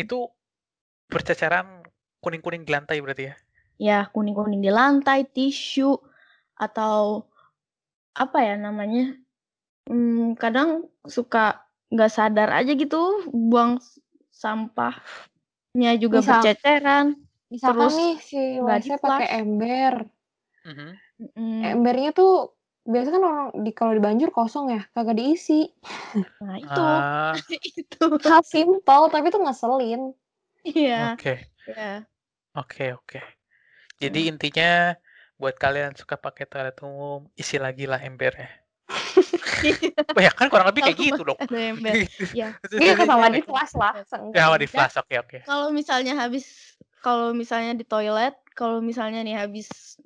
itu 0.00 0.32
berceceran 1.12 1.84
kuning-kuning 2.24 2.64
di 2.64 2.72
lantai 2.72 2.96
berarti 3.04 3.28
ya 3.28 3.34
ya 3.78 3.98
kuning-kuning 4.10 4.62
di 4.62 4.70
lantai, 4.70 5.26
tisu 5.26 5.98
atau 6.54 7.26
apa 8.14 8.38
ya 8.46 8.54
namanya? 8.54 9.18
Hmm, 9.84 10.38
kadang 10.38 10.88
suka 11.04 11.63
nggak 11.92 12.12
sadar 12.12 12.48
aja 12.52 12.72
gitu 12.72 13.28
buang 13.28 13.80
sampahnya 14.30 15.92
juga 15.96 16.20
Misal- 16.22 16.42
berceceran. 16.44 17.06
Misalkan 17.52 17.78
Terus 17.86 17.94
nih 17.96 18.14
si 18.18 18.40
nggak 18.58 18.78
WC 18.82 18.90
pakai 18.98 19.28
ember. 19.38 19.94
Mhm. 20.64 20.88
Mm, 21.38 21.60
Embernya 21.78 22.10
tuh 22.10 22.50
biasa 22.84 23.08
kan 23.14 23.22
orang 23.22 23.48
di 23.62 23.70
kalau 23.70 23.94
di 23.94 24.02
banjir 24.02 24.28
kosong 24.34 24.74
ya, 24.74 24.82
kagak 24.90 25.14
diisi. 25.16 25.70
Nah 26.42 26.58
itu, 26.58 26.82
Ah, 26.84 27.32
itu, 27.78 28.04
Hal 28.26 28.42
simpel 28.42 29.02
tapi 29.08 29.30
tuh 29.30 29.40
ngeselin. 29.40 30.10
iya, 30.64 31.12
oke 31.14 31.34
ya. 31.68 32.02
oke 32.56 32.84
oke 32.96 33.20
jadi 34.00 34.32
intinya 34.32 34.96
buat 35.36 35.60
kalian 35.60 35.92
suka 35.92 36.16
pakai 36.16 36.48
toilet 36.48 36.72
umum 36.80 37.28
isi 37.36 37.60
lagi 37.60 37.84
lah 37.84 38.00
embernya 38.00 38.48
ya 40.20 40.32
kan 40.34 40.46
kurang 40.52 40.68
lebih 40.70 40.82
kayak 40.84 40.98
gitu 40.98 41.22
dong 41.24 41.38
Ada 41.40 41.58
ember. 41.72 41.94
Ya. 42.34 42.48
Iya 42.74 42.92
sama 43.06 43.26
di 43.30 43.42
kelas 43.44 43.72
lah. 43.76 43.92
Ya, 43.96 44.04
seenggaknya. 44.06 44.60
di 44.60 44.68
flash, 44.68 44.96
oke 45.00 45.14
oke. 45.20 45.38
Kalau 45.44 45.68
misalnya 45.70 46.12
habis, 46.18 46.76
kalau 47.00 47.32
misalnya 47.36 47.72
di 47.76 47.84
toilet, 47.86 48.34
kalau 48.56 48.78
misalnya 48.80 49.20
nih 49.22 49.36
habis 49.36 49.98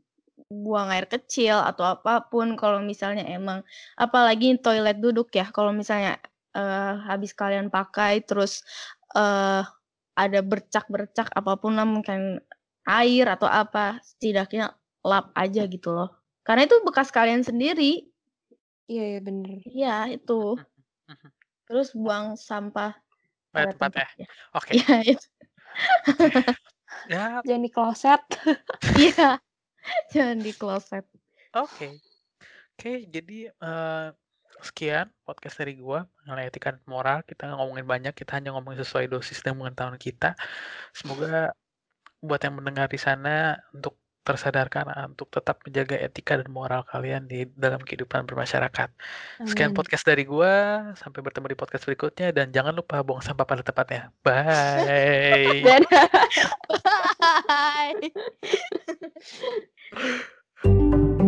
buang 0.48 0.88
air 0.88 1.04
kecil 1.04 1.60
atau 1.60 1.84
apa 1.84 2.24
pun, 2.28 2.56
kalau 2.56 2.80
misalnya 2.80 3.24
emang, 3.28 3.60
apalagi 3.98 4.56
toilet 4.58 4.98
duduk 4.98 5.28
ya, 5.34 5.48
kalau 5.52 5.70
misalnya 5.70 6.16
eh, 6.56 6.94
habis 7.06 7.32
kalian 7.36 7.68
pakai 7.68 8.24
terus 8.24 8.64
eh 9.16 9.62
ada 10.18 10.40
bercak-bercak 10.42 11.30
apa 11.30 11.52
pun 11.54 11.78
lah 11.78 11.86
mungkin 11.86 12.42
air 12.88 13.26
atau 13.30 13.46
apa, 13.46 14.02
setidaknya 14.02 14.74
lap 15.06 15.30
aja 15.38 15.62
gitu 15.70 15.94
loh. 15.94 16.10
Karena 16.42 16.66
itu 16.66 16.80
bekas 16.82 17.12
kalian 17.14 17.44
sendiri. 17.46 18.08
Iya 18.88 19.02
iya 19.04 19.20
bener. 19.20 19.58
Iya, 19.68 19.94
itu. 20.16 20.56
Terus 21.68 21.92
buang 21.92 22.34
sampah 22.40 22.96
Pada 23.52 23.72
tempatnya. 23.76 24.06
tempatnya. 24.08 24.26
Oke. 24.56 24.70
Iya, 24.76 24.96
itu. 25.04 25.26
Ya, 27.04 27.44
Jangan 27.44 27.62
di 27.62 27.70
kloset. 27.70 28.22
Iya. 28.96 29.36
Jangan 30.08 30.38
di 30.40 30.52
kloset. 30.56 31.04
oke. 31.52 31.88
Oke, 32.78 33.04
jadi 33.10 33.52
eh, 33.52 34.06
sekian 34.64 35.12
podcast 35.26 35.60
dari 35.60 35.76
gua 35.76 36.08
mengenai 36.24 36.48
etika 36.48 36.80
moral. 36.88 37.20
Kita 37.28 37.52
ngomongin 37.52 37.84
banyak, 37.84 38.14
kita 38.16 38.40
hanya 38.40 38.56
ngomongin 38.56 38.80
sesuai 38.86 39.12
dosis 39.12 39.44
dan 39.44 39.60
pengetahuan 39.60 40.00
kita. 40.00 40.32
Semoga 40.96 41.52
buat 42.24 42.40
yang 42.40 42.56
mendengar 42.56 42.88
di 42.88 42.96
sana 42.98 43.58
untuk 43.76 43.97
tersadarkan 44.28 44.92
ah, 44.92 45.08
untuk 45.08 45.32
tetap 45.32 45.64
menjaga 45.64 45.96
etika 45.96 46.36
dan 46.36 46.52
moral 46.52 46.84
kalian 46.84 47.24
di 47.24 47.48
dalam 47.56 47.80
kehidupan 47.80 48.28
bermasyarakat. 48.28 48.88
Amin. 48.92 49.48
Sekian 49.48 49.72
podcast 49.72 50.04
dari 50.04 50.28
gua, 50.28 50.92
sampai 51.00 51.24
bertemu 51.24 51.56
di 51.56 51.56
podcast 51.56 51.88
berikutnya 51.88 52.28
dan 52.36 52.52
jangan 52.52 52.76
lupa 52.76 53.00
buang 53.00 53.24
sampah 53.24 53.48
pada 53.48 53.64
tempatnya. 53.64 54.12
Bye. 54.20 55.64
Bye. 60.60 61.24